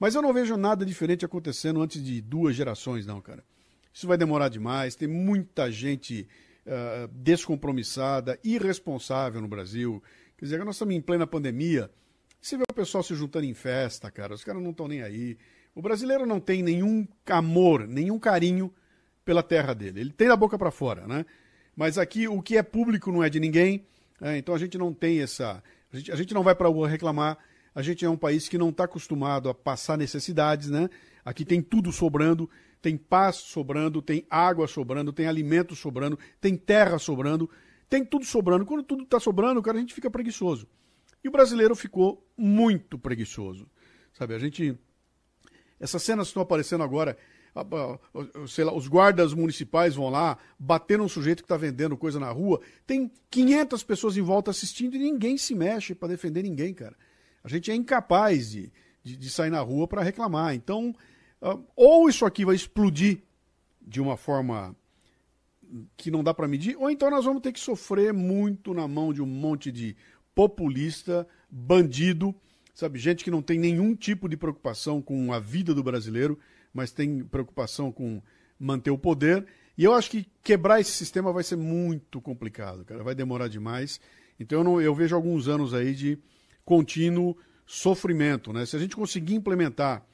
Mas 0.00 0.16
eu 0.16 0.22
não 0.22 0.32
vejo 0.32 0.56
nada 0.56 0.84
diferente 0.84 1.24
acontecendo 1.24 1.80
antes 1.80 2.02
de 2.02 2.20
duas 2.20 2.56
gerações, 2.56 3.06
não, 3.06 3.20
cara. 3.20 3.44
Isso 3.94 4.08
vai 4.08 4.18
demorar 4.18 4.48
demais, 4.48 4.96
tem 4.96 5.06
muita 5.06 5.70
gente 5.70 6.26
uh, 6.66 7.06
descompromissada, 7.14 8.36
irresponsável 8.42 9.40
no 9.40 9.46
Brasil. 9.46 10.02
Quer 10.36 10.46
dizer, 10.46 10.64
nós 10.64 10.74
estamos 10.74 10.96
em 10.96 11.00
plena 11.00 11.24
pandemia, 11.24 11.88
você 12.40 12.56
vê 12.56 12.64
o 12.68 12.74
pessoal 12.74 13.04
se 13.04 13.14
juntando 13.14 13.46
em 13.46 13.54
festa, 13.54 14.10
cara, 14.10 14.34
os 14.34 14.42
caras 14.42 14.60
não 14.60 14.72
estão 14.72 14.88
nem 14.88 15.02
aí. 15.02 15.38
O 15.72 15.80
brasileiro 15.80 16.26
não 16.26 16.40
tem 16.40 16.64
nenhum 16.64 17.06
amor, 17.26 17.86
nenhum 17.86 18.18
carinho 18.18 18.74
pela 19.24 19.42
terra 19.42 19.72
dele. 19.72 20.00
Ele 20.00 20.12
tem 20.12 20.26
da 20.26 20.36
boca 20.36 20.58
para 20.58 20.72
fora, 20.72 21.06
né? 21.06 21.24
Mas 21.76 21.98
aqui 21.98 22.28
o 22.28 22.42
que 22.42 22.56
é 22.56 22.62
público 22.62 23.10
não 23.10 23.22
é 23.22 23.30
de 23.30 23.40
ninguém, 23.40 23.86
é, 24.20 24.36
então 24.36 24.54
a 24.54 24.58
gente 24.58 24.76
não 24.76 24.92
tem 24.92 25.20
essa. 25.20 25.62
A 25.92 25.96
gente, 25.96 26.12
a 26.12 26.16
gente 26.16 26.34
não 26.34 26.42
vai 26.42 26.54
para 26.54 26.68
a 26.68 26.70
rua 26.70 26.88
reclamar. 26.88 27.38
A 27.74 27.82
gente 27.82 28.04
é 28.04 28.10
um 28.10 28.16
país 28.16 28.48
que 28.48 28.58
não 28.58 28.70
está 28.70 28.84
acostumado 28.84 29.48
a 29.48 29.54
passar 29.54 29.96
necessidades, 29.96 30.68
né? 30.68 30.90
Aqui 31.24 31.44
tem 31.44 31.62
tudo 31.62 31.92
sobrando, 31.92 32.50
tem 32.82 32.96
paz 32.96 33.36
sobrando, 33.36 34.02
tem 34.02 34.26
água 34.28 34.66
sobrando, 34.66 35.12
tem 35.12 35.26
alimento 35.26 35.76
sobrando, 35.76 36.18
tem 36.40 36.56
terra 36.56 36.98
sobrando, 36.98 37.48
tem 37.88 38.04
tudo 38.04 38.24
sobrando. 38.24 38.66
Quando 38.66 38.82
tudo 38.82 39.04
está 39.04 39.20
sobrando, 39.20 39.62
cara, 39.62 39.76
a 39.76 39.80
gente 39.80 39.94
fica 39.94 40.10
preguiçoso. 40.10 40.66
E 41.22 41.28
o 41.28 41.32
brasileiro 41.32 41.74
ficou 41.76 42.26
muito 42.36 42.98
preguiçoso. 42.98 43.68
Sabe, 44.12 44.34
a 44.34 44.38
gente. 44.38 44.76
Essas 45.78 46.02
cenas 46.02 46.28
estão 46.28 46.42
aparecendo 46.42 46.82
agora. 46.82 47.16
Sei 48.48 48.64
lá, 48.64 48.72
os 48.72 48.86
guardas 48.86 49.34
municipais 49.34 49.94
vão 49.94 50.08
lá, 50.08 50.38
bater 50.58 50.98
num 50.98 51.08
sujeito 51.08 51.42
que 51.42 51.44
está 51.44 51.56
vendendo 51.56 51.96
coisa 51.96 52.20
na 52.20 52.30
rua. 52.30 52.60
Tem 52.86 53.10
500 53.30 53.82
pessoas 53.82 54.16
em 54.16 54.22
volta 54.22 54.50
assistindo 54.50 54.96
e 54.96 54.98
ninguém 54.98 55.36
se 55.36 55.54
mexe 55.54 55.94
para 55.94 56.08
defender 56.08 56.42
ninguém, 56.42 56.72
cara. 56.72 56.96
A 57.42 57.48
gente 57.48 57.70
é 57.70 57.74
incapaz 57.74 58.50
de, 58.50 58.72
de, 59.02 59.16
de 59.16 59.30
sair 59.30 59.50
na 59.50 59.60
rua 59.60 59.88
para 59.88 60.02
reclamar. 60.02 60.54
Então, 60.54 60.94
uh, 61.42 61.64
ou 61.74 62.08
isso 62.08 62.24
aqui 62.24 62.44
vai 62.44 62.54
explodir 62.54 63.22
de 63.80 64.00
uma 64.00 64.16
forma 64.16 64.76
que 65.96 66.10
não 66.10 66.22
dá 66.22 66.34
para 66.34 66.48
medir, 66.48 66.76
ou 66.76 66.90
então 66.90 67.10
nós 67.10 67.24
vamos 67.24 67.42
ter 67.42 67.52
que 67.52 67.60
sofrer 67.60 68.12
muito 68.12 68.74
na 68.74 68.88
mão 68.88 69.12
de 69.12 69.22
um 69.22 69.26
monte 69.26 69.70
de 69.70 69.96
populista, 70.34 71.26
bandido, 71.48 72.34
sabe, 72.74 72.98
gente 72.98 73.22
que 73.22 73.30
não 73.30 73.42
tem 73.42 73.58
nenhum 73.58 73.94
tipo 73.94 74.28
de 74.28 74.36
preocupação 74.36 75.00
com 75.00 75.32
a 75.32 75.38
vida 75.38 75.74
do 75.74 75.82
brasileiro, 75.82 76.38
mas 76.72 76.92
tem 76.92 77.24
preocupação 77.24 77.90
com 77.90 78.22
manter 78.58 78.90
o 78.90 78.98
poder. 78.98 79.46
E 79.76 79.84
eu 79.84 79.94
acho 79.94 80.10
que 80.10 80.26
quebrar 80.42 80.80
esse 80.80 80.92
sistema 80.92 81.32
vai 81.32 81.42
ser 81.42 81.56
muito 81.56 82.20
complicado, 82.20 82.84
cara, 82.84 83.02
vai 83.02 83.14
demorar 83.14 83.48
demais. 83.48 84.00
Então 84.38 84.58
eu, 84.58 84.64
não, 84.64 84.80
eu 84.80 84.94
vejo 84.94 85.14
alguns 85.14 85.48
anos 85.48 85.74
aí 85.74 85.94
de 85.94 86.18
contínuo 86.64 87.36
sofrimento, 87.66 88.52
né? 88.52 88.66
Se 88.66 88.76
a 88.76 88.78
gente 88.78 88.96
conseguir 88.96 89.34
implementar 89.34 90.04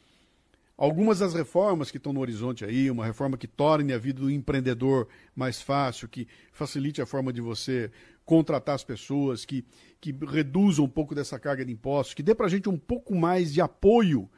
algumas 0.77 1.21
das 1.21 1.33
reformas 1.33 1.91
que 1.91 1.97
estão 1.97 2.13
no 2.13 2.21
horizonte 2.21 2.65
aí, 2.65 2.91
uma 2.91 3.05
reforma 3.05 3.39
que 3.39 3.47
torne 3.47 3.93
a 3.93 3.99
vida 3.99 4.21
do 4.21 4.31
empreendedor 4.31 5.09
mais 5.35 5.61
fácil, 5.63 6.09
que 6.09 6.29
facilite 6.53 7.01
a 7.01 7.07
forma 7.07 7.33
de 7.33 7.41
você 7.41 7.91
contratar 8.25 8.75
as 8.75 8.85
pessoas, 8.85 9.45
que, 9.45 9.65
que 10.01 10.13
reduza 10.13 10.83
um 10.83 10.89
pouco 10.89 11.15
dessa 11.15 11.39
carga 11.39 11.65
de 11.65 11.73
impostos, 11.73 12.15
que 12.15 12.23
dê 12.23 12.35
para 12.35 12.47
a 12.47 12.51
gente 12.51 12.69
um 12.69 12.77
pouco 12.77 13.15
mais 13.15 13.55
de 13.55 13.61
apoio 13.61 14.29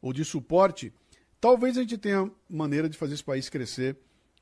ou 0.00 0.12
de 0.12 0.24
suporte, 0.24 0.92
talvez 1.40 1.76
a 1.76 1.80
gente 1.80 1.96
tenha 1.96 2.30
maneira 2.48 2.88
de 2.88 2.98
fazer 2.98 3.14
esse 3.14 3.24
país 3.24 3.48
crescer 3.48 3.96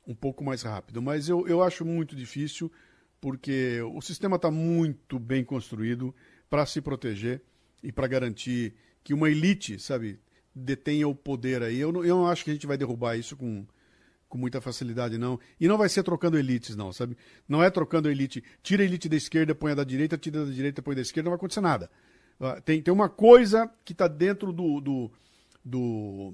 um 0.05 0.13
pouco 0.13 0.43
mais 0.43 0.63
rápido. 0.63 1.01
Mas 1.01 1.29
eu, 1.29 1.47
eu 1.47 1.63
acho 1.63 1.85
muito 1.85 2.15
difícil, 2.15 2.71
porque 3.21 3.79
o 3.93 4.01
sistema 4.01 4.35
está 4.35 4.51
muito 4.51 5.17
bem 5.19 5.43
construído 5.43 6.13
para 6.49 6.65
se 6.65 6.81
proteger 6.81 7.41
e 7.83 7.91
para 7.91 8.07
garantir 8.07 8.73
que 9.03 9.13
uma 9.13 9.29
elite, 9.29 9.79
sabe, 9.79 10.19
detenha 10.53 11.07
o 11.07 11.15
poder 11.15 11.63
aí. 11.63 11.79
Eu 11.79 11.91
não, 11.91 12.03
eu 12.03 12.17
não 12.17 12.27
acho 12.27 12.43
que 12.43 12.49
a 12.49 12.53
gente 12.53 12.67
vai 12.67 12.77
derrubar 12.77 13.15
isso 13.15 13.37
com, 13.37 13.65
com 14.27 14.37
muita 14.37 14.59
facilidade, 14.59 15.17
não. 15.17 15.39
E 15.59 15.67
não 15.67 15.77
vai 15.77 15.87
ser 15.87 16.03
trocando 16.03 16.37
elites, 16.37 16.75
não, 16.75 16.91
sabe? 16.91 17.15
Não 17.47 17.63
é 17.63 17.69
trocando 17.69 18.09
elite. 18.09 18.43
Tira 18.61 18.83
a 18.83 18.85
elite 18.85 19.07
da 19.07 19.15
esquerda, 19.15 19.55
põe 19.55 19.71
a 19.71 19.75
da 19.75 19.83
direita, 19.83 20.17
tira 20.17 20.45
da 20.45 20.51
direita, 20.51 20.81
põe 20.81 20.95
da 20.95 21.01
esquerda, 21.01 21.27
não 21.27 21.31
vai 21.31 21.37
acontecer 21.37 21.61
nada. 21.61 21.89
Ah, 22.39 22.59
tem, 22.61 22.81
tem 22.81 22.93
uma 22.93 23.09
coisa 23.09 23.69
que 23.83 23.91
está 23.91 24.07
dentro 24.07 24.51
do, 24.51 24.79
do, 24.79 25.11
do 25.63 26.33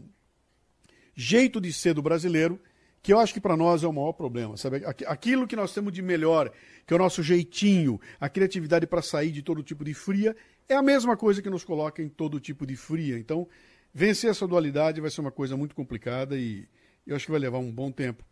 jeito 1.15 1.62
de 1.62 1.71
ser 1.71 1.93
do 1.93 2.01
brasileiro 2.01 2.60
que 3.06 3.13
eu 3.13 3.19
acho 3.19 3.36
que 3.36 3.39
para 3.39 3.56
nós 3.56 3.84
é 3.84 3.88
o 3.88 3.93
maior 3.93 4.13
problema, 4.13 4.58
sabe? 4.58 4.82
Aquilo 5.06 5.45
que 5.45 5.56
nós 5.56 5.71
temos 5.71 5.93
de 5.93 6.01
melhor, 6.01 6.51
que 6.88 6.91
é 6.91 6.95
o 6.95 6.97
nosso 6.97 7.21
jeitinho, 7.21 8.01
a 8.19 8.28
criatividade 8.28 8.88
para 8.88 8.99
sair 8.99 9.30
de 9.30 9.43
todo 9.43 9.62
tipo 9.62 9.86
de 9.86 9.93
fria, 9.93 10.36
é 10.67 10.73
a 10.73 10.82
mesma 10.82 11.15
coisa 11.15 11.39
que 11.39 11.47
nos 11.47 11.63
coloca 11.63 12.01
em 12.01 12.10
todo 12.10 12.39
tipo 12.39 12.65
de 12.65 12.75
fria. 12.75 13.15
Então, 13.19 13.47
vencer 13.93 14.32
essa 14.32 14.47
dualidade 14.47 15.01
vai 15.01 15.12
ser 15.12 15.21
uma 15.21 15.32
coisa 15.32 15.56
muito 15.56 15.75
complicada 15.75 16.36
e 16.36 16.67
eu 17.06 17.15
acho 17.15 17.25
que 17.25 17.32
vai 17.32 17.39
levar 17.39 17.60
um 17.60 17.71
bom 17.71 17.91
tempo. 17.91 18.25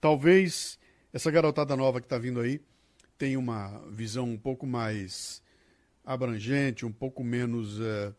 Talvez 0.00 0.78
essa 1.12 1.28
garotada 1.28 1.76
nova 1.76 2.00
que 2.00 2.06
está 2.06 2.16
vindo 2.16 2.38
aí 2.38 2.60
tenha 3.18 3.36
uma 3.36 3.82
visão 3.90 4.26
um 4.26 4.38
pouco 4.38 4.64
mais 4.64 5.42
abrangente, 6.04 6.86
um 6.86 6.92
pouco 6.92 7.24
menos. 7.24 7.80
Uh, 7.80 8.14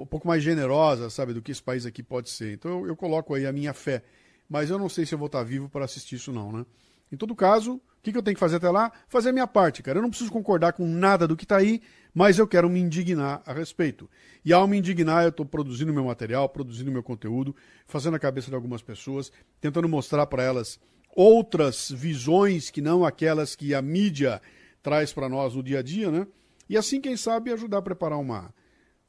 um 0.00 0.06
pouco 0.06 0.26
mais 0.26 0.42
generosa, 0.42 1.10
sabe, 1.10 1.32
do 1.32 1.42
que 1.42 1.52
esse 1.52 1.62
país 1.62 1.84
aqui 1.84 2.02
pode 2.02 2.30
ser. 2.30 2.54
Então 2.54 2.80
eu, 2.80 2.88
eu 2.88 2.96
coloco 2.96 3.34
aí 3.34 3.46
a 3.46 3.52
minha 3.52 3.72
fé. 3.72 4.02
Mas 4.48 4.70
eu 4.70 4.78
não 4.78 4.88
sei 4.88 5.06
se 5.06 5.14
eu 5.14 5.18
vou 5.18 5.26
estar 5.26 5.42
vivo 5.42 5.68
para 5.68 5.84
assistir 5.84 6.16
isso, 6.16 6.32
não, 6.32 6.52
né? 6.52 6.66
Em 7.10 7.16
todo 7.16 7.34
caso, 7.34 7.74
o 7.74 7.80
que, 8.02 8.10
que 8.10 8.18
eu 8.18 8.22
tenho 8.22 8.34
que 8.34 8.40
fazer 8.40 8.56
até 8.56 8.70
lá? 8.70 8.90
Fazer 9.08 9.28
a 9.28 9.32
minha 9.32 9.46
parte, 9.46 9.82
cara. 9.82 9.98
Eu 9.98 10.02
não 10.02 10.10
preciso 10.10 10.32
concordar 10.32 10.72
com 10.72 10.86
nada 10.86 11.28
do 11.28 11.36
que 11.36 11.44
está 11.44 11.58
aí, 11.58 11.82
mas 12.14 12.38
eu 12.38 12.48
quero 12.48 12.68
me 12.68 12.80
indignar 12.80 13.42
a 13.46 13.52
respeito. 13.52 14.08
E 14.44 14.52
ao 14.52 14.66
me 14.66 14.78
indignar, 14.78 15.22
eu 15.22 15.28
estou 15.28 15.46
produzindo 15.46 15.92
meu 15.92 16.04
material, 16.04 16.48
produzindo 16.48 16.90
meu 16.90 17.02
conteúdo, 17.02 17.54
fazendo 17.86 18.16
a 18.16 18.18
cabeça 18.18 18.48
de 18.48 18.54
algumas 18.54 18.82
pessoas, 18.82 19.30
tentando 19.60 19.88
mostrar 19.88 20.26
para 20.26 20.42
elas 20.42 20.80
outras 21.14 21.90
visões 21.90 22.70
que 22.70 22.80
não 22.80 23.04
aquelas 23.04 23.54
que 23.54 23.74
a 23.74 23.82
mídia 23.82 24.40
traz 24.82 25.12
para 25.12 25.28
nós 25.28 25.54
no 25.54 25.62
dia 25.62 25.78
a 25.78 25.82
dia, 25.82 26.10
né? 26.10 26.26
E 26.68 26.76
assim, 26.76 27.00
quem 27.00 27.16
sabe, 27.16 27.52
ajudar 27.52 27.78
a 27.78 27.82
preparar 27.82 28.18
uma, 28.18 28.52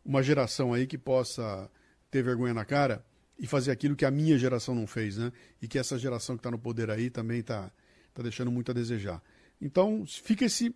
uma 0.06 0.22
geração 0.22 0.74
aí 0.74 0.86
que 0.86 0.98
possa 0.98 1.70
ter 2.12 2.24
vergonha 2.24 2.54
na 2.54 2.66
cara 2.66 3.04
e 3.40 3.48
fazer 3.48 3.72
aquilo 3.72 3.96
que 3.96 4.06
a 4.06 4.12
minha 4.12 4.38
geração 4.38 4.76
não 4.76 4.86
fez, 4.86 5.18
né? 5.18 5.32
E 5.62 5.68
que 5.68 5.80
essa 5.80 5.98
geração 5.98 6.36
que 6.36 6.42
está 6.42 6.52
no 6.52 6.60
poder 6.60 6.90
aí 6.90 7.10
também 7.10 7.40
está 7.40 7.72
tá 8.14 8.22
deixando 8.22 8.52
muito 8.52 8.72
a 8.72 8.74
desejar. 8.74 9.22
Então, 9.60 10.06
fica 10.06 10.46
esse 10.46 10.76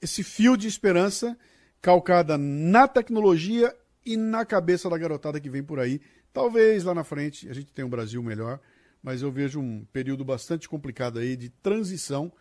esse 0.00 0.22
fio 0.22 0.56
de 0.56 0.68
esperança 0.68 1.36
calcada 1.82 2.38
na 2.38 2.86
tecnologia 2.86 3.74
e 4.04 4.16
na 4.16 4.44
cabeça 4.44 4.88
da 4.88 4.96
garotada 4.96 5.40
que 5.40 5.50
vem 5.50 5.64
por 5.64 5.80
aí. 5.80 6.00
Talvez 6.32 6.84
lá 6.84 6.94
na 6.94 7.02
frente 7.02 7.48
a 7.48 7.52
gente 7.52 7.72
tenha 7.72 7.86
um 7.86 7.90
Brasil 7.90 8.22
melhor, 8.22 8.60
mas 9.02 9.22
eu 9.22 9.32
vejo 9.32 9.58
um 9.58 9.84
período 9.92 10.24
bastante 10.24 10.68
complicado 10.68 11.18
aí 11.18 11.36
de 11.36 11.48
transição, 11.48 12.32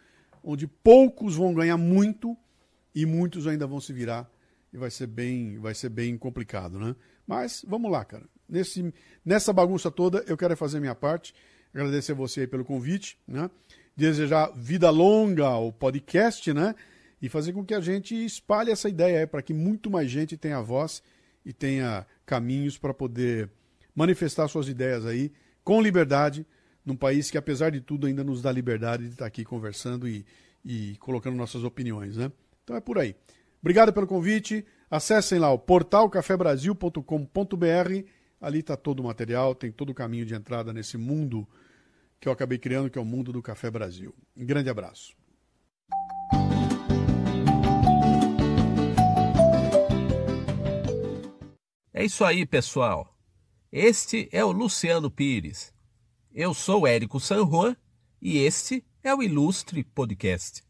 onde 0.43 0.67
poucos 0.67 1.36
vão 1.36 1.53
ganhar 1.53 1.77
muito 1.77 2.38
e 2.93 3.05
muitos 3.05 3.47
ainda 3.47 3.65
vão 3.65 3.82
se 3.82 3.91
virar 3.91 4.29
e 4.71 4.77
vai 4.77 4.91
ser 4.91 5.08
bem, 5.08 5.58
vai 5.60 5.73
ser 5.73 5.89
bem 5.89 6.17
complicado, 6.17 6.79
né? 6.79 6.95
Mas 7.25 7.65
vamos 7.67 7.91
lá, 7.91 8.03
cara. 8.03 8.25
Nesse, 8.47 8.93
nessa 9.23 9.53
bagunça 9.53 9.91
toda, 9.91 10.23
eu 10.27 10.36
quero 10.36 10.55
fazer 10.58 10.79
minha 10.79 10.95
parte. 10.95 11.34
Agradecer 11.73 12.13
a 12.13 12.15
você 12.15 12.47
pelo 12.47 12.65
convite, 12.65 13.17
né? 13.27 13.49
Desejar 13.95 14.51
vida 14.55 14.89
longa 14.89 15.45
ao 15.45 15.71
podcast, 15.71 16.51
né? 16.53 16.73
e 17.21 17.27
fazer 17.27 17.53
com 17.53 17.65
que 17.65 17.73
a 17.73 17.82
gente 17.82 18.15
espalhe 18.25 18.71
essa 18.71 18.88
ideia 18.88 19.27
para 19.27 19.41
que 19.41 19.53
muito 19.53 19.89
mais 19.89 20.10
gente 20.10 20.38
tenha 20.38 20.62
voz 20.62 21.03
e 21.45 21.51
tenha 21.51 22.05
caminhos 22.25 22.77
para 22.77 22.93
poder 22.93 23.49
manifestar 23.93 24.47
suas 24.47 24.67
ideias 24.67 25.05
aí 25.05 25.32
com 25.63 25.82
liberdade, 25.82 26.45
num 26.86 26.95
país 26.95 27.29
que, 27.29 27.38
apesar 27.38 27.71
de 27.71 27.82
tudo, 27.82 28.08
ainda 28.08 28.23
nos 28.23 28.41
dá 28.41 28.51
liberdade 28.51 29.03
de 29.03 29.12
estar 29.12 29.25
aqui 29.25 29.43
conversando 29.43 30.08
e, 30.08 30.25
e 30.63 30.95
colocando 30.99 31.36
nossas 31.36 31.63
opiniões. 31.63 32.17
Né? 32.17 32.32
Então 32.63 32.75
é 32.75 32.79
por 32.79 32.97
aí. 32.97 33.15
Obrigado 33.62 33.93
pelo 33.93 34.08
convite. 34.08 34.65
Acessem 34.89 35.39
lá 35.39 35.52
o 35.52 35.60
portal 35.60 36.10
cafebrasil.com.br. 36.10 37.04
Ali 38.41 38.60
está 38.60 38.78
todo 38.78 39.02
o 39.02 39.04
material, 39.04 39.54
tem 39.54 39.72
todo 39.72 39.89
o 39.89 39.93
caminho 39.93 40.26
de 40.26 40.34
entrada 40.34 40.72
nesse 40.72 40.98
mundo 40.98 41.48
que 42.19 42.28
eu 42.28 42.34
acabei 42.34 42.58
criando, 42.58 42.89
que 42.89 42.98
é 42.98 43.02
o 43.02 43.06
mundo 43.06 43.32
do 43.32 43.41
Café 43.41 43.69
Brasil. 43.69 44.13
Um 44.36 44.45
grande 44.45 44.69
abraço. 44.69 45.13
É 51.93 52.06
isso 52.06 52.24
aí, 52.24 52.45
pessoal. 52.45 53.13
Este 53.72 54.30
é 54.32 54.43
o 54.43 54.52
Luciano 54.52 55.12
Pires. 55.12 55.74
Eu 56.34 56.54
sou 56.54 56.88
Érico 56.88 57.19
San 57.19 57.45
Juan 57.45 57.76
e 58.22 58.38
este 58.38 58.86
é 59.04 59.13
o 59.13 59.22
Ilustre 59.22 59.84
Podcast. 59.84 60.63